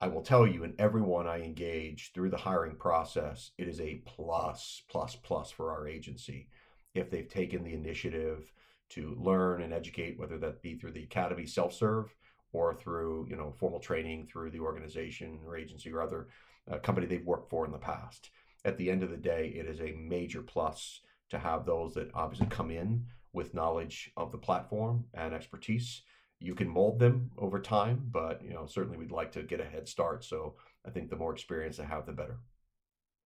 I 0.00 0.08
will 0.08 0.22
tell 0.22 0.46
you, 0.46 0.62
and 0.62 0.78
everyone 0.78 1.26
I 1.26 1.42
engage 1.42 2.12
through 2.12 2.30
the 2.30 2.36
hiring 2.36 2.76
process, 2.76 3.52
it 3.56 3.66
is 3.66 3.80
a 3.80 4.02
plus, 4.04 4.82
plus, 4.88 5.16
plus 5.16 5.50
for 5.50 5.70
our 5.70 5.88
agency 5.88 6.48
if 6.94 7.10
they've 7.10 7.28
taken 7.28 7.64
the 7.64 7.72
initiative 7.72 8.52
to 8.90 9.16
learn 9.18 9.62
and 9.62 9.72
educate, 9.72 10.18
whether 10.18 10.38
that 10.38 10.62
be 10.62 10.76
through 10.76 10.92
the 10.92 11.02
academy 11.02 11.46
self-serve 11.46 12.14
or 12.52 12.74
through 12.74 13.26
you 13.28 13.36
know 13.36 13.52
formal 13.58 13.80
training 13.80 14.26
through 14.26 14.50
the 14.50 14.60
organization 14.60 15.40
or 15.44 15.56
agency 15.56 15.90
or 15.90 16.00
other 16.00 16.28
uh, 16.70 16.78
company 16.78 17.06
they've 17.06 17.26
worked 17.26 17.50
for 17.50 17.64
in 17.64 17.72
the 17.72 17.78
past. 17.78 18.30
At 18.64 18.76
the 18.78 18.90
end 18.90 19.02
of 19.02 19.10
the 19.10 19.16
day, 19.16 19.54
it 19.56 19.66
is 19.66 19.80
a 19.80 19.96
major 19.98 20.42
plus 20.42 21.00
to 21.30 21.38
have 21.38 21.64
those 21.64 21.94
that 21.94 22.10
obviously 22.14 22.46
come 22.46 22.70
in 22.70 23.06
with 23.32 23.54
knowledge 23.54 24.10
of 24.16 24.30
the 24.32 24.38
platform 24.38 25.04
and 25.14 25.34
expertise 25.34 26.02
you 26.38 26.54
can 26.54 26.68
mold 26.68 26.98
them 26.98 27.30
over 27.38 27.60
time, 27.60 28.08
but 28.10 28.42
you 28.42 28.52
know 28.52 28.66
certainly 28.66 28.98
we'd 28.98 29.10
like 29.10 29.32
to 29.32 29.42
get 29.42 29.60
a 29.60 29.64
head 29.64 29.88
start. 29.88 30.24
So 30.24 30.54
I 30.86 30.90
think 30.90 31.10
the 31.10 31.16
more 31.16 31.32
experience 31.32 31.80
I 31.80 31.84
have, 31.84 32.06
the 32.06 32.12
better. 32.12 32.38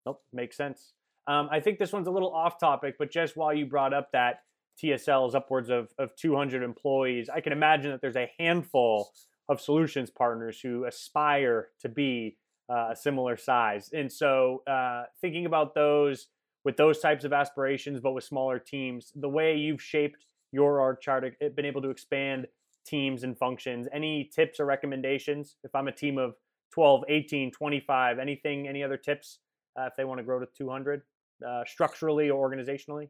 Nope, 0.06 0.22
makes 0.32 0.56
sense. 0.56 0.92
Um, 1.26 1.48
I 1.50 1.60
think 1.60 1.78
this 1.78 1.92
one's 1.92 2.06
a 2.06 2.10
little 2.10 2.34
off 2.34 2.58
topic, 2.58 2.96
but 2.98 3.10
just 3.10 3.36
while 3.36 3.52
you 3.52 3.66
brought 3.66 3.92
up 3.92 4.10
that 4.12 4.40
TSL 4.82 5.28
is 5.28 5.34
upwards 5.34 5.68
of, 5.68 5.92
of 5.98 6.16
200 6.16 6.62
employees, 6.62 7.28
I 7.28 7.40
can 7.40 7.52
imagine 7.52 7.90
that 7.90 8.00
there's 8.00 8.16
a 8.16 8.30
handful 8.38 9.10
of 9.48 9.60
solutions 9.60 10.10
partners 10.10 10.58
who 10.60 10.84
aspire 10.84 11.68
to 11.80 11.88
be 11.88 12.38
uh, 12.70 12.90
a 12.92 12.96
similar 12.96 13.36
size. 13.36 13.90
And 13.92 14.10
so, 14.10 14.62
uh, 14.66 15.04
thinking 15.20 15.46
about 15.46 15.74
those 15.74 16.28
with 16.64 16.76
those 16.76 17.00
types 17.00 17.24
of 17.24 17.32
aspirations, 17.32 18.00
but 18.00 18.12
with 18.12 18.24
smaller 18.24 18.58
teams, 18.58 19.12
the 19.14 19.28
way 19.28 19.56
you've 19.56 19.82
shaped 19.82 20.26
your 20.52 20.80
org 20.80 21.00
chart, 21.00 21.24
been 21.54 21.64
able 21.64 21.82
to 21.82 21.90
expand 21.90 22.46
teams 22.87 23.23
and 23.23 23.37
functions. 23.37 23.87
Any 23.93 24.31
tips 24.35 24.61
or 24.61 24.66
recommendations 24.66 25.57
if 25.64 25.75
I'm 25.75 25.88
a 25.88 25.93
team 25.93 26.19
of 26.19 26.35
12, 26.73 27.05
18, 27.09 27.51
25, 27.53 28.19
anything, 28.19 28.69
any 28.69 28.83
other 28.83 28.97
tips 28.97 29.38
uh, 29.79 29.87
if 29.87 29.97
they 29.97 30.05
want 30.05 30.19
to 30.19 30.25
grow 30.25 30.38
to 30.38 30.47
200 30.57 31.03
uh, 31.47 31.64
structurally 31.66 32.31
or 32.31 32.49
organizationally? 32.49 33.09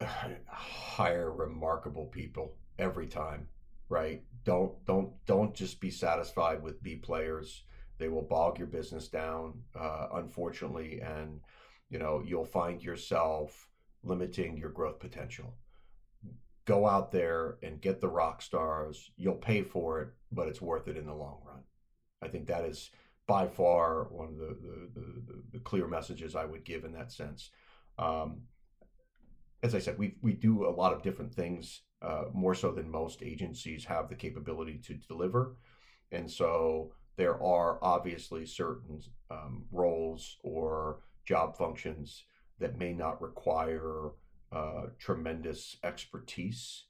Hire 0.48 1.32
remarkable 1.32 2.06
people 2.06 2.56
every 2.78 3.06
time, 3.06 3.48
right? 3.88 4.22
Don't 4.44 4.84
don't 4.84 5.12
don't 5.26 5.54
just 5.54 5.80
be 5.80 5.90
satisfied 5.90 6.62
with 6.62 6.82
B 6.82 6.96
players. 6.96 7.64
They 7.98 8.08
will 8.08 8.22
bog 8.22 8.58
your 8.58 8.66
business 8.66 9.08
down, 9.08 9.54
uh, 9.78 10.08
unfortunately, 10.14 11.00
and 11.00 11.40
you 11.88 11.98
know, 11.98 12.22
you'll 12.24 12.44
find 12.44 12.82
yourself 12.82 13.68
limiting 14.02 14.56
your 14.56 14.70
growth 14.70 14.98
potential. 14.98 15.54
Go 16.66 16.86
out 16.86 17.10
there 17.12 17.56
and 17.62 17.80
get 17.80 18.00
the 18.00 18.08
rock 18.08 18.42
stars. 18.42 19.10
You'll 19.16 19.34
pay 19.34 19.62
for 19.62 20.02
it, 20.02 20.08
but 20.30 20.48
it's 20.48 20.60
worth 20.60 20.88
it 20.88 20.96
in 20.96 21.06
the 21.06 21.14
long 21.14 21.38
run. 21.46 21.62
I 22.20 22.28
think 22.28 22.46
that 22.48 22.64
is 22.64 22.90
by 23.26 23.46
far 23.46 24.04
one 24.10 24.28
of 24.28 24.36
the 24.36 24.56
the, 24.94 25.22
the, 25.26 25.42
the 25.52 25.58
clear 25.60 25.86
messages 25.86 26.36
I 26.36 26.44
would 26.44 26.64
give 26.64 26.84
in 26.84 26.92
that 26.92 27.12
sense. 27.12 27.50
Um, 27.98 28.42
as 29.62 29.74
I 29.74 29.78
said, 29.78 29.98
we 29.98 30.16
we 30.20 30.32
do 30.32 30.66
a 30.66 30.70
lot 30.70 30.92
of 30.92 31.02
different 31.02 31.34
things, 31.34 31.82
uh, 32.02 32.24
more 32.32 32.54
so 32.54 32.72
than 32.72 32.90
most 32.90 33.22
agencies 33.22 33.84
have 33.84 34.08
the 34.08 34.14
capability 34.14 34.78
to 34.86 34.94
deliver, 34.94 35.56
and 36.12 36.30
so 36.30 36.92
there 37.16 37.42
are 37.42 37.78
obviously 37.82 38.44
certain 38.44 39.00
um, 39.30 39.64
roles 39.72 40.36
or 40.42 40.98
job 41.24 41.56
functions 41.56 42.24
that 42.58 42.78
may 42.78 42.92
not 42.92 43.20
require 43.22 44.10
uh, 44.52 44.86
tremendous 44.98 45.76
expertise, 45.82 46.84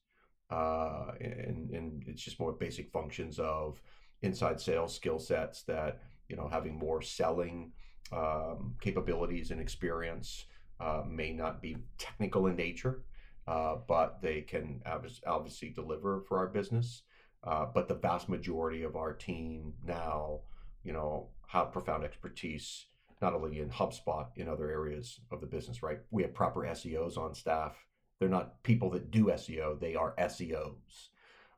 uh, 0.51 1.13
and 1.21 1.71
and 1.71 2.05
it's 2.07 2.23
just 2.23 2.41
more 2.41 2.53
basic 2.53 2.91
functions 2.91 3.39
of 3.39 3.81
inside 4.23 4.61
sales 4.61 4.95
skill 4.95 5.19
sets 5.19 5.63
that 5.65 6.01
you 6.29 6.37
know 6.37 6.49
having 6.49 6.79
more 6.79 7.03
selling 7.03 7.73
um, 8.13 8.75
capabilities 8.81 9.51
and 9.51 9.61
experience 9.61 10.47
uh, 10.81 11.03
may 11.09 11.33
not 11.33 11.63
be 11.63 11.77
technical 11.99 12.47
in 12.47 12.57
nature, 12.57 13.03
uh, 13.47 13.77
but 13.89 14.21
they 14.23 14.43
can 14.43 14.83
obviously 15.27 15.71
deliver 15.71 16.21
for 16.29 16.39
our 16.39 16.49
business. 16.49 17.03
Uh, 17.45 17.67
but 17.73 17.87
the 17.87 17.95
vast 17.95 18.29
majority 18.29 18.83
of 18.83 18.97
our 18.97 19.13
team 19.13 19.73
now, 19.85 20.41
you 20.83 20.93
know, 20.93 21.29
have 21.47 21.73
profound 21.73 22.05
expertise 22.05 22.87
not 23.21 23.35
only 23.35 23.61
in 23.61 23.71
HubSpot 23.71 24.27
in 24.37 24.49
other 24.49 24.71
areas 24.71 25.21
of 25.31 25.41
the 25.41 25.47
business. 25.47 25.83
Right, 25.83 26.01
we 26.11 26.23
have 26.23 26.35
proper 26.35 26.61
SEOs 26.61 27.17
on 27.17 27.35
staff. 27.35 27.77
They're 28.19 28.29
not 28.29 28.63
people 28.63 28.91
that 28.91 29.11
do 29.11 29.27
SEO; 29.27 29.79
they 29.79 29.95
are 29.95 30.15
SEOs. 30.19 31.09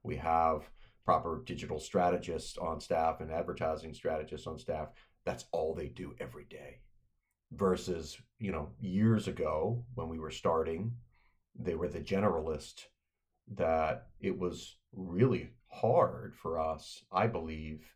We 0.02 0.16
have 0.16 0.70
proper 1.04 1.42
digital 1.44 1.80
strategists 1.80 2.58
on 2.58 2.80
staff 2.80 3.20
and 3.20 3.30
advertising 3.30 3.94
strategists 3.94 4.46
on 4.46 4.58
staff. 4.58 4.88
That's 5.24 5.46
all 5.52 5.74
they 5.74 5.88
do 5.88 6.14
every 6.20 6.44
day. 6.44 6.80
Versus, 7.52 8.18
you 8.38 8.52
know, 8.52 8.68
years 8.80 9.26
ago 9.26 9.84
when 9.94 10.08
we 10.08 10.18
were 10.18 10.30
starting, 10.30 10.92
they 11.58 11.74
were 11.74 11.88
the 11.88 12.00
generalist 12.00 12.84
that 13.56 14.08
it 14.20 14.38
was 14.38 14.76
really 14.92 15.50
hard 15.68 16.34
for 16.36 16.60
us, 16.60 17.04
I 17.10 17.26
believe, 17.26 17.90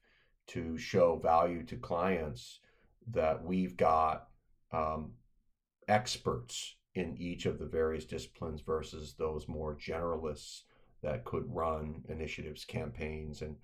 to 0.49 0.79
show 0.79 1.17
value 1.23 1.65
to 1.65 1.77
clients 1.77 2.61
that 3.11 3.45
we've 3.45 3.77
got 3.77 4.29
um, 4.73 5.13
experts 5.89 6.77
in 6.95 7.17
each 7.19 7.47
of 7.47 7.59
the 7.59 7.67
various 7.67 8.05
disciplines 8.05 8.61
versus 8.61 9.15
those 9.19 9.49
more 9.49 9.77
generalists 9.77 10.63
that 11.03 11.25
could 11.25 11.45
run 11.49 12.03
initiatives, 12.09 12.65
campaigns, 12.65 13.43
and 13.43 13.57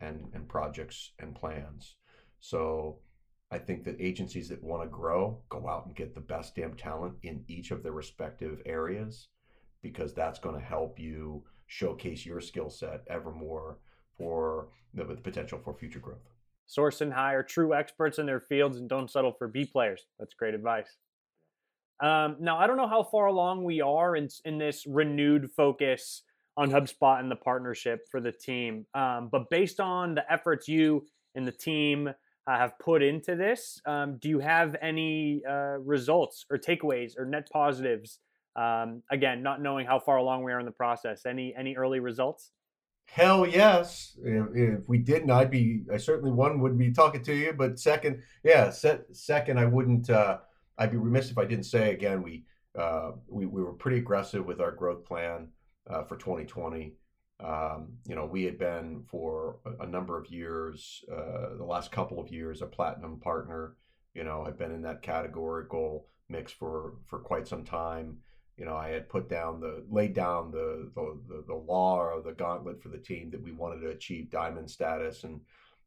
and 0.00 0.30
and 0.34 0.48
projects 0.48 1.12
and 1.18 1.34
plans. 1.34 1.96
So 2.40 2.98
I 3.50 3.58
think 3.58 3.84
that 3.84 4.00
agencies 4.00 4.48
that 4.48 4.62
want 4.62 4.82
to 4.82 4.88
grow 4.88 5.42
go 5.48 5.68
out 5.68 5.86
and 5.86 5.94
get 5.94 6.14
the 6.14 6.20
best 6.20 6.54
damn 6.54 6.74
talent 6.74 7.14
in 7.22 7.44
each 7.48 7.70
of 7.70 7.82
their 7.82 7.92
respective 7.92 8.60
areas 8.66 9.28
because 9.82 10.12
that's 10.12 10.38
going 10.38 10.58
to 10.58 10.64
help 10.64 10.98
you 10.98 11.44
showcase 11.66 12.26
your 12.26 12.40
skill 12.40 12.70
set 12.70 13.02
ever 13.08 13.30
more 13.30 13.78
for 14.16 14.68
the, 14.92 15.04
the 15.04 15.16
potential 15.16 15.58
for 15.62 15.74
future 15.74 15.98
growth. 15.98 16.33
Source 16.66 17.00
and 17.00 17.12
hire 17.12 17.42
true 17.42 17.74
experts 17.74 18.18
in 18.18 18.26
their 18.26 18.40
fields 18.40 18.78
and 18.78 18.88
don't 18.88 19.10
settle 19.10 19.32
for 19.32 19.48
B 19.48 19.64
players. 19.64 20.06
That's 20.18 20.34
great 20.34 20.54
advice. 20.54 20.88
Um, 22.02 22.36
now, 22.40 22.58
I 22.58 22.66
don't 22.66 22.76
know 22.76 22.88
how 22.88 23.02
far 23.02 23.26
along 23.26 23.64
we 23.64 23.80
are 23.80 24.16
in, 24.16 24.28
in 24.44 24.58
this 24.58 24.84
renewed 24.86 25.50
focus 25.52 26.22
on 26.56 26.70
HubSpot 26.70 27.20
and 27.20 27.30
the 27.30 27.36
partnership 27.36 28.00
for 28.10 28.20
the 28.20 28.32
team. 28.32 28.86
Um, 28.94 29.28
but 29.30 29.50
based 29.50 29.80
on 29.80 30.14
the 30.14 30.32
efforts 30.32 30.68
you 30.68 31.06
and 31.34 31.46
the 31.46 31.52
team 31.52 32.08
uh, 32.08 32.58
have 32.58 32.78
put 32.78 33.02
into 33.02 33.36
this, 33.36 33.80
um, 33.86 34.18
do 34.18 34.28
you 34.28 34.38
have 34.38 34.76
any 34.80 35.42
uh, 35.48 35.78
results 35.78 36.46
or 36.50 36.58
takeaways 36.58 37.18
or 37.18 37.24
net 37.24 37.48
positives? 37.52 38.18
Um, 38.56 39.02
again, 39.10 39.42
not 39.42 39.60
knowing 39.60 39.86
how 39.86 39.98
far 39.98 40.18
along 40.18 40.44
we 40.44 40.52
are 40.52 40.60
in 40.60 40.66
the 40.66 40.72
process. 40.72 41.26
Any 41.26 41.54
any 41.56 41.76
early 41.76 41.98
results? 41.98 42.52
Hell 43.06 43.46
yes. 43.46 44.16
If, 44.24 44.88
we 44.88 44.98
didn't, 44.98 45.30
I'd 45.30 45.50
be. 45.50 45.82
I 45.92 45.98
certainly 45.98 46.32
one 46.32 46.60
would 46.60 46.76
be 46.76 46.92
talking 46.92 47.22
to 47.24 47.34
you, 47.34 47.52
but 47.52 47.78
second, 47.78 48.22
yeah, 48.42 48.70
set, 48.70 49.04
second, 49.12 49.58
I 49.58 49.66
wouldn't. 49.66 50.10
Uh, 50.10 50.38
I'd 50.78 50.90
be 50.90 50.96
remiss 50.96 51.30
if 51.30 51.38
I 51.38 51.44
didn't 51.44 51.64
say 51.64 51.92
again. 51.92 52.22
We 52.22 52.44
uh, 52.76 53.12
we 53.28 53.46
we 53.46 53.62
were 53.62 53.72
pretty 53.72 53.98
aggressive 53.98 54.44
with 54.44 54.60
our 54.60 54.72
growth 54.72 55.04
plan 55.04 55.48
uh, 55.88 56.02
for 56.04 56.16
2020. 56.16 56.94
Um, 57.40 57.92
you 58.06 58.14
know, 58.14 58.26
we 58.26 58.44
had 58.44 58.58
been 58.58 59.04
for 59.08 59.58
a, 59.64 59.84
a 59.84 59.86
number 59.86 60.18
of 60.18 60.30
years, 60.30 61.04
uh, 61.12 61.56
the 61.56 61.64
last 61.64 61.92
couple 61.92 62.18
of 62.18 62.32
years, 62.32 62.62
a 62.62 62.66
platinum 62.66 63.20
partner. 63.20 63.76
You 64.14 64.24
know, 64.24 64.44
had 64.44 64.58
been 64.58 64.72
in 64.72 64.82
that 64.82 65.02
categorical 65.02 66.06
mix 66.28 66.50
for 66.50 66.94
for 67.06 67.20
quite 67.20 67.46
some 67.46 67.64
time. 67.64 68.18
You 68.56 68.64
know, 68.64 68.76
I 68.76 68.90
had 68.90 69.08
put 69.08 69.28
down 69.28 69.60
the 69.60 69.84
laid 69.90 70.14
down 70.14 70.50
the 70.50 70.90
the, 70.94 71.18
the, 71.28 71.44
the 71.48 71.54
law 71.54 72.00
or 72.00 72.22
the 72.22 72.32
gauntlet 72.32 72.82
for 72.82 72.88
the 72.88 72.98
team 72.98 73.30
that 73.30 73.42
we 73.42 73.52
wanted 73.52 73.80
to 73.80 73.90
achieve 73.90 74.30
diamond 74.30 74.70
status 74.70 75.24
and 75.24 75.40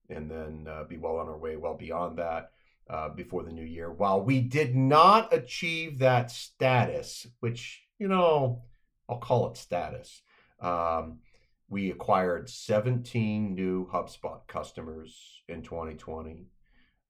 and 0.10 0.30
then 0.30 0.68
uh, 0.70 0.84
be 0.86 0.98
well 0.98 1.18
on 1.18 1.28
our 1.28 1.38
way, 1.38 1.56
well 1.56 1.76
beyond 1.76 2.18
that. 2.18 2.52
Uh, 2.90 3.10
before 3.10 3.44
the 3.44 3.52
new 3.52 3.66
year. 3.66 3.92
While 3.92 4.22
we 4.22 4.40
did 4.40 4.74
not 4.74 5.34
achieve 5.34 6.00
that 6.00 6.32
status, 6.32 7.28
which, 7.42 7.82
you 8.00 8.08
know, 8.08 8.62
I'll 9.10 9.18
call 9.18 9.52
it 9.52 9.58
status. 9.58 10.22
Um, 10.62 11.20
we 11.68 11.92
acquired 11.92 12.50
17 12.50 13.54
new 13.54 13.90
HubSpot 13.90 14.40
customers 14.48 15.42
in 15.50 15.64
2020, 15.64 16.48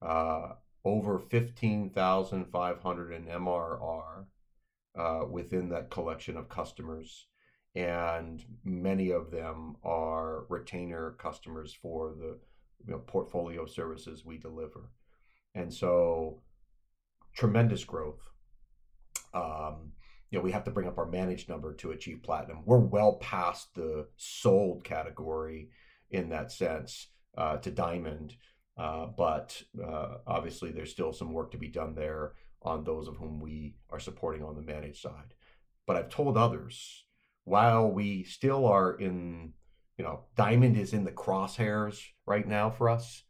uh, 0.02 0.54
over 0.84 1.20
15,500 1.20 3.12
in 3.12 3.24
MRR 3.26 4.24
uh, 4.96 5.22
within 5.30 5.68
that 5.70 5.90
collection 5.90 6.36
of 6.36 6.48
customers. 6.48 7.26
And 7.74 8.44
many 8.64 9.10
of 9.10 9.30
them 9.30 9.76
are 9.84 10.46
retainer 10.48 11.12
customers 11.18 11.76
for 11.80 12.14
the 12.18 12.38
you 12.86 12.92
know, 12.92 12.98
portfolio 12.98 13.66
services 13.66 14.24
we 14.24 14.38
deliver. 14.38 14.90
And 15.54 15.72
so, 15.72 16.42
tremendous 17.34 17.84
growth. 17.84 18.20
Um, 19.34 19.92
you 20.30 20.38
know, 20.38 20.42
we 20.42 20.52
have 20.52 20.64
to 20.64 20.70
bring 20.70 20.88
up 20.88 20.98
our 20.98 21.06
managed 21.06 21.48
number 21.48 21.74
to 21.74 21.92
achieve 21.92 22.22
platinum. 22.22 22.62
We're 22.64 22.78
well 22.78 23.14
past 23.14 23.74
the 23.74 24.08
sold 24.16 24.84
category 24.84 25.70
in 26.10 26.28
that 26.30 26.52
sense 26.52 27.08
uh, 27.36 27.58
to 27.58 27.70
diamond. 27.70 28.34
Uh, 28.76 29.06
but 29.06 29.60
uh, 29.82 30.18
obviously, 30.26 30.70
there's 30.70 30.90
still 30.90 31.12
some 31.12 31.32
work 31.32 31.50
to 31.52 31.58
be 31.58 31.68
done 31.68 31.94
there 31.94 32.32
on 32.62 32.84
those 32.84 33.08
of 33.08 33.16
whom 33.16 33.40
we 33.40 33.76
are 33.90 34.00
supporting 34.00 34.42
on 34.42 34.56
the 34.56 34.62
managed 34.62 35.00
side. 35.00 35.34
But 35.86 35.96
I've 35.96 36.10
told 36.10 36.36
others, 36.36 37.04
while 37.44 37.90
we 37.90 38.24
still 38.24 38.66
are 38.66 38.92
in, 38.92 39.52
you 39.96 40.04
know, 40.04 40.24
diamond 40.36 40.76
is 40.76 40.92
in 40.92 41.04
the 41.04 41.12
crosshairs 41.12 42.02
right 42.26 42.46
now 42.46 42.70
for 42.70 42.88
us, 42.88 43.22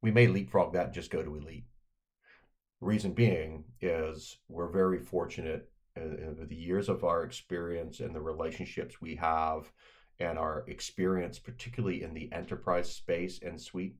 we 0.00 0.10
may 0.10 0.26
leapfrog 0.26 0.72
that 0.72 0.86
and 0.86 0.94
just 0.94 1.10
go 1.10 1.22
to 1.22 1.36
elite. 1.36 1.66
Reason 2.80 3.12
being 3.12 3.64
is 3.80 4.38
we're 4.48 4.70
very 4.70 5.00
fortunate 5.00 5.70
with 5.96 6.48
the 6.48 6.54
years 6.54 6.88
of 6.88 7.04
our 7.04 7.24
experience 7.24 8.00
and 8.00 8.14
the 8.14 8.20
relationships 8.20 9.00
we 9.00 9.16
have 9.16 9.70
and 10.20 10.38
our 10.38 10.64
experience, 10.66 11.38
particularly 11.38 12.02
in 12.02 12.14
the 12.14 12.30
enterprise 12.32 12.92
space 12.92 13.40
and 13.42 13.60
suite, 13.60 13.96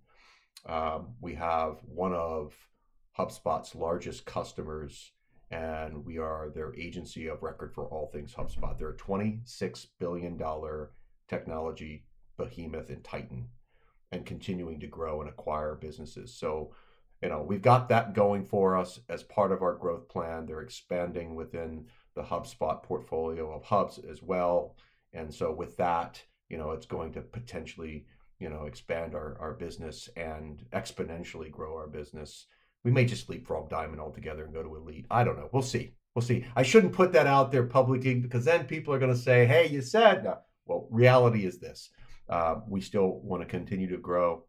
um, 0.67 1.15
we 1.21 1.35
have 1.35 1.79
one 1.85 2.13
of 2.13 2.55
HubSpot's 3.19 3.75
largest 3.75 4.25
customers, 4.27 5.13
and 5.51 6.05
we 6.05 6.19
are 6.19 6.51
their 6.55 6.75
agency 6.75 7.27
of 7.27 7.43
record 7.43 7.75
for 7.75 7.87
all 7.87 8.07
things 8.07 8.35
HubSpot. 8.35 8.79
They're 8.79 8.91
a 8.91 8.97
$26 8.97 9.87
billion 9.99 10.41
technology 11.29 12.05
behemoth 12.37 12.91
and 12.91 13.03
titan 13.03 13.49
and 14.13 14.25
continuing 14.25 14.81
to 14.81 14.87
grow 14.87 15.21
and 15.21 15.29
acquire 15.29 15.75
businesses. 15.75 16.33
So 16.35 16.73
you 17.23 17.29
know 17.29 17.43
we've 17.43 17.63
got 17.63 17.89
that 17.89 18.15
going 18.15 18.45
for 18.45 18.77
us 18.77 19.01
as 19.09 19.23
part 19.23 19.53
of 19.53 19.63
our 19.63 19.75
growth 19.75 20.09
plan 20.09 20.47
they're 20.47 20.61
expanding 20.61 21.35
within 21.35 21.87
the 22.15 22.23
hubspot 22.23 22.83
portfolio 22.83 23.53
of 23.53 23.65
hubs 23.65 23.99
as 24.11 24.23
well 24.23 24.77
and 25.13 25.33
so 25.33 25.53
with 25.53 25.77
that 25.77 26.23
you 26.49 26.57
know 26.57 26.71
it's 26.71 26.87
going 26.87 27.13
to 27.13 27.21
potentially 27.21 28.07
you 28.39 28.49
know 28.49 28.65
expand 28.65 29.15
our, 29.15 29.37
our 29.41 29.53
business 29.53 30.09
and 30.17 30.65
exponentially 30.73 31.51
grow 31.51 31.75
our 31.75 31.89
business 31.89 32.47
we 32.85 32.91
may 32.91 33.05
just 33.05 33.29
leapfrog 33.29 33.69
diamond 33.69 34.01
altogether 34.01 34.45
and 34.45 34.55
go 34.55 34.63
to 34.63 34.77
elite. 34.77 35.07
I 35.11 35.25
don't 35.25 35.37
know. 35.37 35.49
We'll 35.53 35.63
see. 35.63 35.95
We'll 36.15 36.23
see. 36.23 36.45
I 36.57 36.63
shouldn't 36.63 36.93
put 36.93 37.13
that 37.13 37.27
out 37.27 37.53
there 37.53 37.65
publicly 37.65 38.15
because 38.15 38.45
then 38.45 38.65
people 38.65 38.95
are 38.95 38.99
going 38.99 39.13
to 39.13 39.19
say 39.19 39.47
hey 39.47 39.69
you 39.69 39.83
said 39.83 40.25
no. 40.25 40.39
Well 40.67 40.89
reality 40.91 41.45
is 41.45 41.59
this. 41.59 41.91
Uh, 42.29 42.57
we 42.69 42.81
still 42.81 43.21
want 43.21 43.43
to 43.43 43.49
continue 43.49 43.89
to 43.89 43.97
grow 43.97 44.45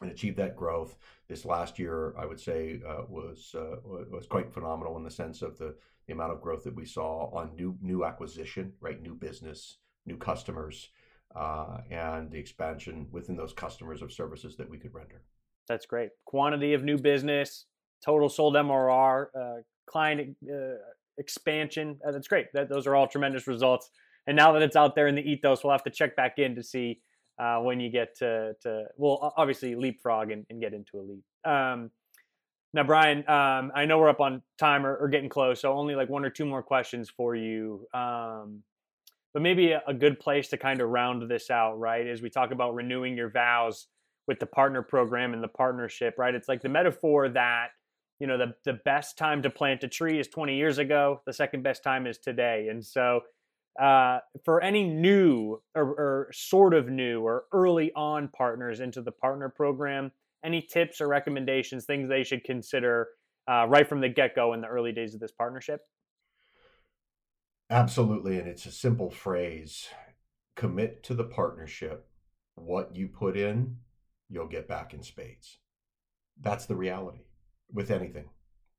and 0.00 0.10
achieve 0.10 0.36
that 0.36 0.56
growth. 0.56 0.96
This 1.28 1.44
last 1.44 1.78
year, 1.78 2.14
I 2.18 2.26
would 2.26 2.40
say, 2.40 2.80
uh, 2.86 3.02
was 3.08 3.54
uh, 3.54 3.76
was 3.84 4.26
quite 4.26 4.52
phenomenal 4.52 4.96
in 4.96 5.04
the 5.04 5.10
sense 5.10 5.42
of 5.42 5.58
the, 5.58 5.76
the 6.06 6.12
amount 6.12 6.32
of 6.32 6.40
growth 6.40 6.64
that 6.64 6.74
we 6.74 6.84
saw 6.84 7.30
on 7.32 7.54
new 7.54 7.76
new 7.80 8.04
acquisition, 8.04 8.72
right, 8.80 9.00
new 9.00 9.14
business, 9.14 9.78
new 10.06 10.16
customers, 10.16 10.88
uh, 11.36 11.78
and 11.90 12.30
the 12.30 12.38
expansion 12.38 13.06
within 13.12 13.36
those 13.36 13.52
customers 13.52 14.02
of 14.02 14.12
services 14.12 14.56
that 14.56 14.68
we 14.68 14.78
could 14.78 14.94
render. 14.94 15.22
That's 15.68 15.86
great. 15.86 16.10
Quantity 16.26 16.74
of 16.74 16.82
new 16.82 16.98
business, 16.98 17.66
total 18.04 18.28
sold 18.28 18.54
MRR, 18.54 19.26
uh, 19.38 19.62
client 19.86 20.36
uh, 20.52 20.74
expansion. 21.18 21.98
Uh, 22.06 22.12
that's 22.12 22.28
great. 22.28 22.46
That, 22.54 22.68
those 22.68 22.86
are 22.86 22.94
all 22.94 23.06
tremendous 23.06 23.46
results. 23.46 23.90
And 24.26 24.36
now 24.36 24.52
that 24.52 24.62
it's 24.62 24.76
out 24.76 24.94
there 24.94 25.08
in 25.08 25.14
the 25.14 25.22
ethos, 25.22 25.64
we'll 25.64 25.72
have 25.72 25.84
to 25.84 25.90
check 25.90 26.16
back 26.16 26.38
in 26.38 26.54
to 26.56 26.62
see 26.62 27.00
uh, 27.38 27.58
when 27.58 27.80
you 27.80 27.90
get 27.90 28.16
to, 28.18 28.54
to 28.62 28.84
well, 28.96 29.32
obviously 29.36 29.74
leapfrog 29.74 30.30
and, 30.30 30.44
and 30.50 30.60
get 30.60 30.74
into 30.74 30.98
a 30.98 31.02
leap. 31.02 31.24
Um, 31.44 31.90
now, 32.72 32.84
Brian, 32.84 33.18
um, 33.28 33.72
I 33.74 33.86
know 33.86 33.98
we're 33.98 34.08
up 34.08 34.20
on 34.20 34.42
time 34.58 34.86
or, 34.86 34.94
or, 34.96 35.08
getting 35.08 35.28
close, 35.28 35.60
so 35.60 35.72
only 35.72 35.96
like 35.96 36.08
one 36.08 36.24
or 36.24 36.30
two 36.30 36.44
more 36.44 36.62
questions 36.62 37.10
for 37.10 37.34
you. 37.34 37.86
Um, 37.92 38.62
but 39.32 39.42
maybe 39.42 39.72
a, 39.72 39.82
a, 39.88 39.94
good 39.94 40.20
place 40.20 40.48
to 40.48 40.56
kind 40.56 40.80
of 40.80 40.88
round 40.88 41.28
this 41.28 41.50
out, 41.50 41.80
right? 41.80 42.06
As 42.06 42.22
we 42.22 42.30
talk 42.30 42.52
about 42.52 42.74
renewing 42.74 43.16
your 43.16 43.30
vows 43.30 43.88
with 44.30 44.38
the 44.38 44.46
partner 44.46 44.80
program 44.80 45.34
and 45.34 45.42
the 45.42 45.48
partnership, 45.48 46.14
right? 46.16 46.36
It's 46.36 46.46
like 46.46 46.62
the 46.62 46.68
metaphor 46.68 47.28
that 47.30 47.70
you 48.20 48.28
know 48.28 48.38
the 48.38 48.54
the 48.64 48.78
best 48.84 49.18
time 49.18 49.42
to 49.42 49.50
plant 49.50 49.82
a 49.82 49.88
tree 49.88 50.20
is 50.20 50.28
20 50.28 50.56
years 50.56 50.78
ago. 50.78 51.20
The 51.26 51.32
second 51.32 51.64
best 51.64 51.82
time 51.82 52.06
is 52.06 52.16
today, 52.16 52.68
and 52.70 52.86
so 52.86 53.22
uh, 53.82 54.18
for 54.44 54.62
any 54.62 54.84
new 54.84 55.60
or, 55.74 55.82
or, 55.82 56.28
sort 56.32 56.74
of 56.74 56.88
new 56.88 57.22
or 57.22 57.44
early 57.52 57.90
on 57.96 58.28
partners 58.28 58.78
into 58.78 59.02
the 59.02 59.10
partner 59.10 59.48
program, 59.48 60.12
any 60.44 60.62
tips 60.62 61.00
or 61.00 61.08
recommendations, 61.08 61.86
things 61.86 62.08
they 62.08 62.22
should 62.22 62.44
consider 62.44 63.08
uh, 63.50 63.66
right 63.66 63.88
from 63.88 64.00
the 64.00 64.08
get 64.08 64.36
go 64.36 64.52
in 64.52 64.60
the 64.60 64.68
early 64.68 64.92
days 64.92 65.14
of 65.14 65.20
this 65.20 65.32
partnership? 65.32 65.80
Absolutely. 67.68 68.38
And 68.38 68.46
it's 68.46 68.66
a 68.66 68.72
simple 68.72 69.10
phrase 69.10 69.88
commit 70.54 71.02
to 71.04 71.14
the 71.14 71.24
partnership. 71.24 72.06
What 72.54 72.94
you 72.94 73.08
put 73.08 73.36
in, 73.36 73.78
you'll 74.30 74.46
get 74.46 74.68
back 74.68 74.94
in 74.94 75.02
spades. 75.02 75.58
That's 76.40 76.66
the 76.66 76.76
reality 76.76 77.24
with 77.72 77.90
anything. 77.90 78.30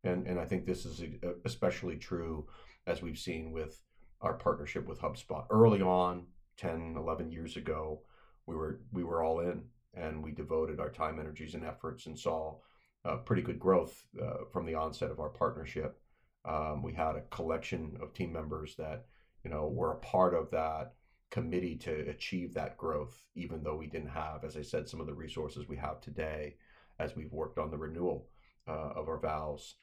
And, 0.04 0.26
and 0.26 0.40
I 0.40 0.46
think 0.46 0.66
this 0.66 0.86
is 0.86 1.04
especially 1.46 1.98
true 1.98 2.48
as 2.88 3.02
we've 3.02 3.20
seen 3.20 3.52
with 3.52 3.82
our 4.22 4.34
partnership 4.34 4.88
with 4.88 5.02
HubSpot. 5.02 5.46
Early 5.50 5.82
on, 5.82 6.26
10, 6.58 6.96
11 6.98 7.32
years 7.32 7.58
ago, 7.58 8.02
we 8.48 8.56
were 8.56 8.82
we 8.92 9.04
were 9.04 9.24
all 9.24 9.40
in 9.40 9.64
and 9.94 10.24
we 10.24 10.32
devoted 10.32 10.80
our 10.80 10.90
time, 10.90 11.20
energies, 11.20 11.54
and 11.54 11.66
efforts 11.66 12.06
and 12.06 12.18
saw 12.18 12.58
uh, 13.06 13.18
pretty 13.18 13.42
good 13.42 13.60
growth 13.60 14.06
uh, 14.22 14.46
from 14.52 14.66
the 14.66 14.76
onset 14.76 15.12
of 15.12 15.20
our 15.20 15.30
partnership. 15.30 16.00
Um, 16.46 16.82
we 16.82 16.94
had 16.94 17.16
a 17.16 17.22
collection 17.30 17.98
of 18.02 18.14
team 18.14 18.34
members 18.34 18.76
that 18.78 19.06
you 19.44 19.52
know 19.52 19.68
were 19.68 19.94
a 19.94 20.00
part 20.00 20.34
of 20.34 20.50
that 20.52 20.94
committee 21.32 21.76
to 21.78 22.10
achieve 22.10 22.54
that 22.54 22.78
growth, 22.78 23.24
even 23.36 23.64
though 23.64 23.76
we 23.76 23.88
didn't 23.88 24.10
have, 24.10 24.44
as 24.44 24.56
I 24.58 24.62
said, 24.62 24.88
some 24.88 25.02
of 25.02 25.08
the 25.08 25.14
resources 25.14 25.68
we 25.68 25.78
have 25.78 26.02
today 26.02 26.56
as 27.00 27.16
we've 27.16 27.32
worked 27.32 27.58
on 27.58 27.72
the 27.72 27.78
renewal 27.78 28.28
uh, 28.68 28.92
of 28.96 29.08
our 29.08 29.20
vows. 29.20 29.76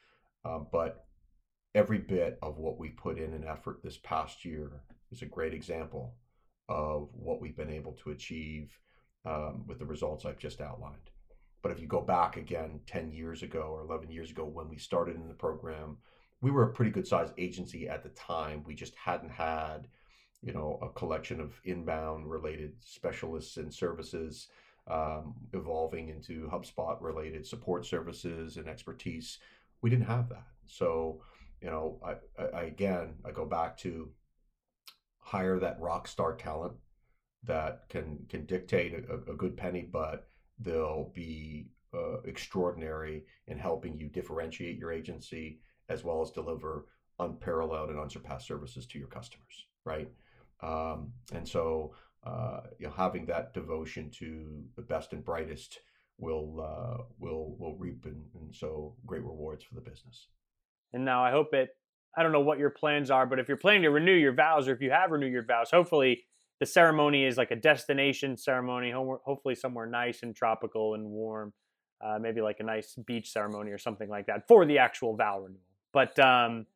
Um, 0.44 0.66
but 0.70 1.06
every 1.74 1.98
bit 1.98 2.38
of 2.42 2.58
what 2.58 2.78
we 2.78 2.90
put 2.90 3.18
in 3.18 3.32
an 3.32 3.44
effort 3.44 3.80
this 3.82 3.98
past 3.98 4.44
year 4.44 4.82
is 5.11 5.22
a 5.22 5.26
great 5.26 5.54
example 5.54 6.14
of 6.68 7.08
what 7.12 7.40
we've 7.40 7.56
been 7.56 7.70
able 7.70 7.92
to 7.92 8.11
achieve 8.11 8.78
um, 9.24 9.64
with 9.66 9.78
the 9.78 9.87
results 9.87 10.24
I've 10.24 10.38
just 10.38 10.61
outlined. 10.61 11.11
But 11.62 11.72
if 11.72 11.80
you 11.80 11.87
go 11.87 12.00
back 12.00 12.37
again 12.37 12.80
10 12.87 13.11
years 13.11 13.42
ago 13.42 13.62
or 13.72 13.80
11 13.80 14.11
years 14.11 14.30
ago 14.30 14.44
when 14.44 14.68
we 14.68 14.78
started 14.78 15.16
in 15.16 15.28
the 15.28 15.34
program, 15.34 15.96
we 16.40 16.50
were 16.50 16.64
a 16.64 16.72
pretty 16.72 16.92
good 16.92 17.06
sized 17.06 17.34
agency 17.37 17.88
at 17.88 18.02
the 18.02 18.11
time. 18.11 18.62
We 18.64 18.74
just 18.74 18.94
hadn't 18.94 19.30
had, 19.30 19.88
you 20.42 20.53
know, 20.53 20.79
a 20.83 20.88
collection 20.90 21.40
of 21.40 21.61
inbound 21.64 22.31
related 22.31 22.72
specialists 22.81 23.57
and 23.57 23.72
services 23.72 24.48
um, 24.88 25.35
evolving 25.53 26.09
into 26.09 26.48
HubSpot 26.48 26.96
related 27.01 27.46
support 27.46 27.85
services 27.85 28.57
and 28.57 28.68
expertise. 28.68 29.38
We 29.83 29.90
didn't 29.90 30.07
have 30.07 30.29
that. 30.29 30.46
So 30.66 31.20
you 31.61 31.70
know, 31.70 31.98
I, 32.05 32.42
I, 32.42 32.62
again, 32.64 33.14
I 33.24 33.33
go 33.33 33.44
back 33.44 33.77
to 33.79 34.09
hire 35.18 35.59
that 35.59 35.81
rock 35.81 36.09
star 36.09 36.35
talent 36.35 36.74
that 37.44 37.88
can 37.88 38.18
can 38.29 38.46
dictate 38.46 38.94
a, 38.94 39.31
a 39.31 39.35
good 39.35 39.57
penny, 39.57 39.88
but 39.90 40.29
they'll 40.59 41.11
be 41.14 41.68
uh, 41.94 42.20
extraordinary 42.24 43.24
in 43.46 43.59
helping 43.59 43.96
you 43.98 44.09
differentiate 44.09 44.79
your 44.79 44.92
agency 44.92 45.61
as 45.88 46.05
well 46.05 46.20
as 46.20 46.31
deliver 46.31 46.87
unparalleled 47.18 47.90
and 47.90 47.98
unsurpassed 47.98 48.46
services 48.46 48.87
to 48.87 48.98
your 48.98 49.09
customers, 49.09 49.66
right? 49.85 50.09
Um, 50.62 51.12
and 51.33 51.47
so, 51.47 51.94
uh, 52.25 52.61
you 52.79 52.87
know, 52.87 52.92
having 52.97 53.27
that 53.27 53.55
devotion 53.55 54.11
to 54.18 54.64
the 54.77 54.83
best 54.83 55.12
and 55.12 55.25
brightest 55.25 55.79
will 56.18 56.61
uh, 56.61 57.03
will 57.18 57.57
will 57.59 57.77
reap 57.79 58.05
and, 58.05 58.25
and 58.35 58.55
so 58.55 58.94
great 59.07 59.23
rewards 59.23 59.64
for 59.64 59.75
the 59.75 59.81
business. 59.81 60.29
And 60.92 61.05
now 61.05 61.25
I 61.25 61.31
hope 61.31 61.53
it, 61.55 61.71
I 62.16 62.23
don't 62.23 62.33
know 62.33 62.40
what 62.40 62.59
your 62.59 62.71
plans 62.71 63.11
are, 63.11 63.27
but 63.27 63.38
if 63.38 63.47
you're 63.47 63.57
planning 63.57 63.83
to 63.83 63.90
renew 63.90 64.14
your 64.14 64.33
vows 64.33 64.68
or 64.68 64.73
if 64.73 64.81
you 64.81 64.90
have 64.90 65.11
renewed 65.11 65.33
your 65.33 65.44
vows, 65.44 65.71
hopefully 65.71 66.25
the 66.61 66.66
ceremony 66.66 67.25
is 67.25 67.37
like 67.37 67.51
a 67.51 67.57
destination 67.57 68.37
ceremony, 68.37 68.90
hopefully 68.90 69.55
somewhere 69.55 69.87
nice 69.87 70.23
and 70.23 70.35
tropical 70.35 70.94
and 70.94 71.05
warm, 71.05 71.53
uh, 72.05 72.18
maybe 72.18 72.40
like 72.40 72.61
a 72.61 72.64
nice 72.64 72.97
beach 73.07 73.31
ceremony 73.31 73.71
or 73.71 73.79
something 73.79 74.09
like 74.09 74.27
that 74.27 74.49
for 74.49 74.64
the 74.66 74.79
actual 74.79 75.14
vow 75.14 75.40
renewal. 75.40 75.61
But 75.92 76.18
um, 76.18 76.66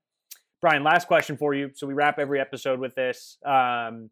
Brian, 0.63 0.83
last 0.83 1.07
question 1.07 1.37
for 1.37 1.53
you. 1.53 1.71
So 1.75 1.87
we 1.87 1.93
wrap 1.93 2.19
every 2.19 2.41
episode 2.41 2.81
with 2.81 2.95
this. 2.95 3.37
Um, 3.45 4.09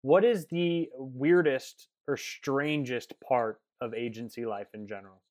what 0.00 0.24
is 0.24 0.46
the 0.46 0.88
weirdest 0.96 1.86
or 2.08 2.16
strangest 2.16 3.12
part 3.20 3.60
of 3.80 3.94
agency 3.94 4.44
life 4.44 4.68
in 4.74 4.88
general? 4.88 5.22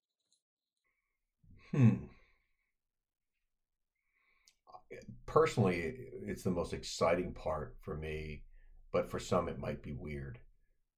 Hmm 1.71 2.06
personally, 5.32 5.93
it's 6.26 6.43
the 6.43 6.52
most 6.52 6.74
exciting 6.74 7.34
part 7.34 7.76
for 7.80 7.95
me, 7.95 8.43
but 8.91 9.10
for 9.10 9.19
some 9.19 9.47
it 9.47 9.58
might 9.58 9.82
be 9.82 9.93
weird, 9.93 10.39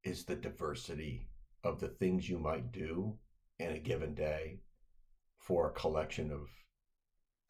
is 0.04 0.26
the 0.26 0.36
diversity 0.36 1.30
of 1.64 1.80
the 1.80 1.88
things 1.88 2.28
you 2.28 2.40
might 2.40 2.72
do 2.72 3.16
in 3.60 3.72
a 3.72 3.80
given 3.80 4.16
day 4.16 4.60
for 5.38 5.68
a 5.68 5.74
collection 5.74 6.32
of 6.32 6.50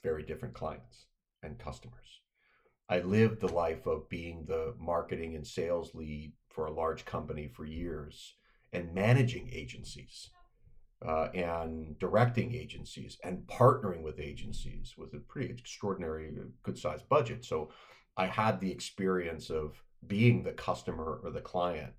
very 0.03 0.23
different 0.23 0.53
clients 0.53 1.05
and 1.43 1.59
customers. 1.59 2.21
I 2.89 2.99
lived 2.99 3.39
the 3.39 3.51
life 3.51 3.85
of 3.85 4.09
being 4.09 4.45
the 4.45 4.75
marketing 4.79 5.35
and 5.35 5.45
sales 5.45 5.95
lead 5.95 6.33
for 6.49 6.65
a 6.65 6.73
large 6.73 7.05
company 7.05 7.47
for 7.47 7.65
years 7.65 8.35
and 8.71 8.93
managing 8.93 9.49
agencies 9.51 10.29
uh, 11.05 11.29
and 11.33 11.97
directing 11.99 12.53
agencies 12.53 13.17
and 13.23 13.45
partnering 13.47 14.01
with 14.01 14.19
agencies 14.19 14.95
with 14.97 15.13
a 15.13 15.19
pretty 15.19 15.51
extraordinary, 15.51 16.29
uh, 16.39 16.45
good 16.63 16.77
sized 16.77 17.07
budget. 17.09 17.43
So 17.45 17.71
I 18.15 18.27
had 18.27 18.59
the 18.59 18.71
experience 18.71 19.49
of 19.49 19.81
being 20.05 20.43
the 20.43 20.51
customer 20.51 21.19
or 21.23 21.31
the 21.31 21.41
client, 21.41 21.93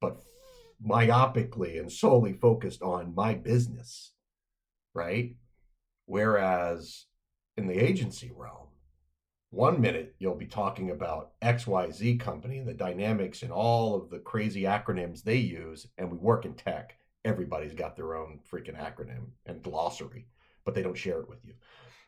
but 0.00 0.18
myopically 0.84 1.78
and 1.78 1.92
solely 1.92 2.32
focused 2.32 2.82
on 2.82 3.14
my 3.14 3.34
business, 3.34 4.12
right? 4.94 5.36
Whereas 6.06 7.06
in 7.60 7.68
the 7.68 7.78
agency 7.78 8.30
realm, 8.34 8.68
one 9.50 9.80
minute 9.80 10.14
you'll 10.18 10.34
be 10.34 10.46
talking 10.46 10.90
about 10.90 11.32
XYZ 11.42 12.18
company 12.20 12.58
and 12.58 12.68
the 12.68 12.74
dynamics 12.74 13.42
and 13.42 13.52
all 13.52 13.94
of 13.94 14.10
the 14.10 14.18
crazy 14.18 14.62
acronyms 14.62 15.22
they 15.22 15.36
use, 15.36 15.86
and 15.98 16.10
we 16.10 16.18
work 16.18 16.44
in 16.44 16.54
tech 16.54 16.96
everybody's 17.24 17.74
got 17.74 17.96
their 17.96 18.16
own 18.16 18.40
freaking 18.50 18.80
acronym 18.80 19.26
and 19.46 19.62
glossary, 19.62 20.26
but 20.64 20.74
they 20.74 20.82
don't 20.82 20.96
share 20.96 21.20
it 21.20 21.28
with 21.28 21.44
you. 21.44 21.54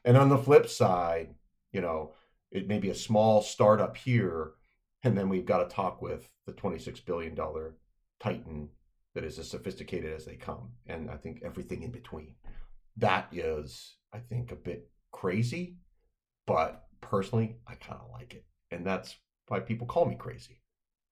And 0.04 0.16
on 0.16 0.28
the 0.28 0.38
flip 0.38 0.68
side, 0.68 1.34
you 1.72 1.80
know, 1.80 2.14
it 2.50 2.66
may 2.66 2.78
be 2.78 2.90
a 2.90 2.94
small 2.94 3.42
startup 3.42 3.96
here, 3.96 4.52
and 5.02 5.16
then 5.16 5.28
we've 5.28 5.46
got 5.46 5.68
to 5.68 5.74
talk 5.74 6.00
with 6.00 6.28
the 6.46 6.52
$26 6.52 7.04
billion 7.04 7.36
titan 8.20 8.68
that 9.14 9.24
is 9.24 9.38
as 9.38 9.50
sophisticated 9.50 10.14
as 10.14 10.24
they 10.24 10.36
come. 10.36 10.70
And 10.86 11.10
I 11.10 11.16
think 11.16 11.42
everything 11.44 11.82
in 11.82 11.90
between. 11.90 12.34
That 12.96 13.28
is, 13.32 13.96
I 14.12 14.18
think, 14.18 14.50
a 14.50 14.56
bit 14.56 14.88
crazy, 15.12 15.76
but 16.46 16.86
personally, 17.00 17.56
I 17.66 17.74
kind 17.74 18.00
of 18.00 18.10
like 18.12 18.34
it. 18.34 18.44
And 18.70 18.86
that's 18.86 19.14
why 19.48 19.60
people 19.60 19.86
call 19.86 20.06
me 20.06 20.16
crazy. 20.16 20.60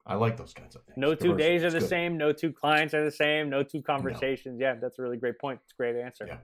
I 0.07 0.15
like 0.15 0.37
those 0.37 0.55
kinds 0.55 0.75
of 0.75 0.83
things. 0.85 0.97
No 0.97 1.15
two 1.15 1.37
days 1.37 1.63
are 1.63 1.71
the 1.71 1.81
same. 1.81 2.17
No 2.17 2.33
two 2.33 2.53
clients 2.53 2.95
are 2.95 3.05
the 3.05 3.11
same. 3.11 3.51
No 3.51 3.63
two 3.63 3.83
conversations. 3.83 4.59
No. 4.59 4.67
Yeah, 4.67 4.75
that's 4.81 4.99
a 4.99 5.03
really 5.03 5.19
great 5.19 5.39
point. 5.39 5.61
It's 5.63 5.73
a 5.73 5.77
great 5.77 5.95
answer. 5.97 6.27
Yeah. 6.27 6.39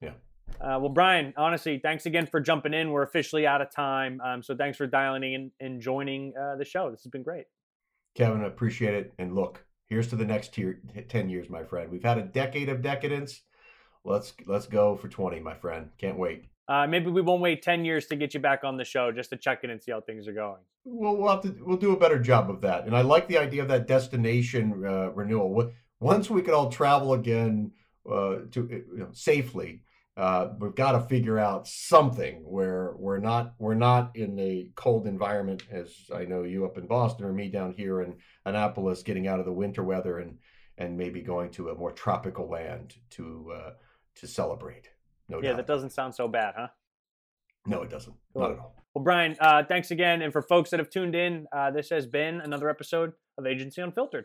Yeah. 0.00 0.12
Uh, 0.60 0.78
well, 0.78 0.88
Brian, 0.88 1.34
honestly, 1.36 1.78
thanks 1.82 2.06
again 2.06 2.26
for 2.26 2.40
jumping 2.40 2.72
in. 2.72 2.90
We're 2.90 3.02
officially 3.02 3.46
out 3.46 3.60
of 3.60 3.70
time. 3.70 4.20
Um, 4.24 4.42
so 4.42 4.56
thanks 4.56 4.78
for 4.78 4.86
dialing 4.86 5.22
in 5.24 5.50
and 5.60 5.80
joining 5.80 6.32
uh, 6.40 6.56
the 6.56 6.64
show. 6.64 6.90
This 6.90 7.02
has 7.02 7.10
been 7.10 7.22
great. 7.22 7.44
Kevin, 8.14 8.42
I 8.42 8.46
appreciate 8.46 8.94
it. 8.94 9.12
And 9.18 9.34
look, 9.34 9.64
Here's 9.90 10.06
to 10.08 10.16
the 10.16 10.24
next 10.24 10.54
tier, 10.54 10.80
10 11.08 11.28
years, 11.28 11.50
my 11.50 11.64
friend. 11.64 11.90
We've 11.90 12.04
had 12.04 12.16
a 12.16 12.22
decade 12.22 12.68
of 12.68 12.80
decadence. 12.80 13.42
Let's 14.04 14.32
let's 14.46 14.66
go 14.66 14.96
for 14.96 15.08
20, 15.08 15.40
my 15.40 15.54
friend. 15.54 15.90
Can't 15.98 16.16
wait. 16.16 16.44
Uh, 16.70 16.86
maybe 16.86 17.10
we 17.10 17.20
won't 17.20 17.42
wait 17.42 17.62
10 17.62 17.84
years 17.84 18.06
to 18.06 18.14
get 18.14 18.32
you 18.32 18.38
back 18.38 18.62
on 18.62 18.76
the 18.76 18.84
show 18.84 19.10
just 19.10 19.30
to 19.30 19.36
check 19.36 19.64
in 19.64 19.70
and 19.70 19.82
see 19.82 19.90
how 19.90 20.00
things 20.00 20.28
are 20.28 20.32
going. 20.32 20.60
We'll, 20.84 21.16
we'll 21.16 21.28
have 21.28 21.42
to 21.42 21.56
we'll 21.62 21.76
do 21.76 21.92
a 21.92 21.98
better 21.98 22.18
job 22.20 22.48
of 22.48 22.60
that. 22.60 22.86
And 22.86 22.96
I 22.96 23.00
like 23.00 23.26
the 23.26 23.38
idea 23.38 23.62
of 23.62 23.68
that 23.68 23.88
destination 23.88 24.84
uh, 24.86 25.10
renewal. 25.10 25.72
Once 25.98 26.30
we 26.30 26.42
can 26.42 26.54
all 26.54 26.70
travel 26.70 27.14
again 27.14 27.72
uh, 28.08 28.36
to 28.52 28.68
you 28.70 28.98
know, 28.98 29.08
safely, 29.12 29.82
uh, 30.16 30.50
we've 30.60 30.76
got 30.76 30.92
to 30.92 31.00
figure 31.00 31.40
out 31.40 31.66
something 31.66 32.44
where 32.44 32.94
we're 32.96 33.18
not 33.18 33.54
we're 33.58 33.74
not 33.74 34.14
in 34.14 34.38
a 34.38 34.70
cold 34.76 35.08
environment 35.08 35.64
as 35.72 35.92
I 36.14 36.24
know 36.24 36.44
you 36.44 36.66
up 36.66 36.78
in 36.78 36.86
Boston 36.86 37.26
or 37.26 37.32
me 37.32 37.48
down 37.48 37.72
here 37.72 38.00
in 38.00 38.14
Annapolis 38.46 39.02
getting 39.02 39.26
out 39.26 39.40
of 39.40 39.44
the 39.44 39.52
winter 39.52 39.82
weather 39.82 40.20
and 40.20 40.38
and 40.78 40.96
maybe 40.96 41.20
going 41.20 41.50
to 41.52 41.70
a 41.70 41.74
more 41.74 41.90
tropical 41.90 42.48
land 42.48 42.94
to 43.10 43.52
uh, 43.56 43.70
to 44.16 44.28
celebrate. 44.28 44.88
No 45.30 45.40
yeah, 45.40 45.52
that 45.52 45.66
doesn't 45.66 45.90
sound 45.90 46.14
so 46.14 46.26
bad, 46.26 46.54
huh? 46.56 46.68
No, 47.64 47.82
it 47.82 47.90
doesn't. 47.90 48.14
Cool. 48.34 48.42
Not 48.42 48.50
at 48.52 48.58
all. 48.58 48.74
Well, 48.94 49.04
Brian, 49.04 49.36
uh, 49.38 49.62
thanks 49.62 49.92
again. 49.92 50.22
And 50.22 50.32
for 50.32 50.42
folks 50.42 50.70
that 50.70 50.80
have 50.80 50.90
tuned 50.90 51.14
in, 51.14 51.46
uh, 51.52 51.70
this 51.70 51.88
has 51.90 52.06
been 52.06 52.40
another 52.40 52.68
episode 52.68 53.12
of 53.38 53.46
Agency 53.46 53.80
Unfiltered. 53.80 54.24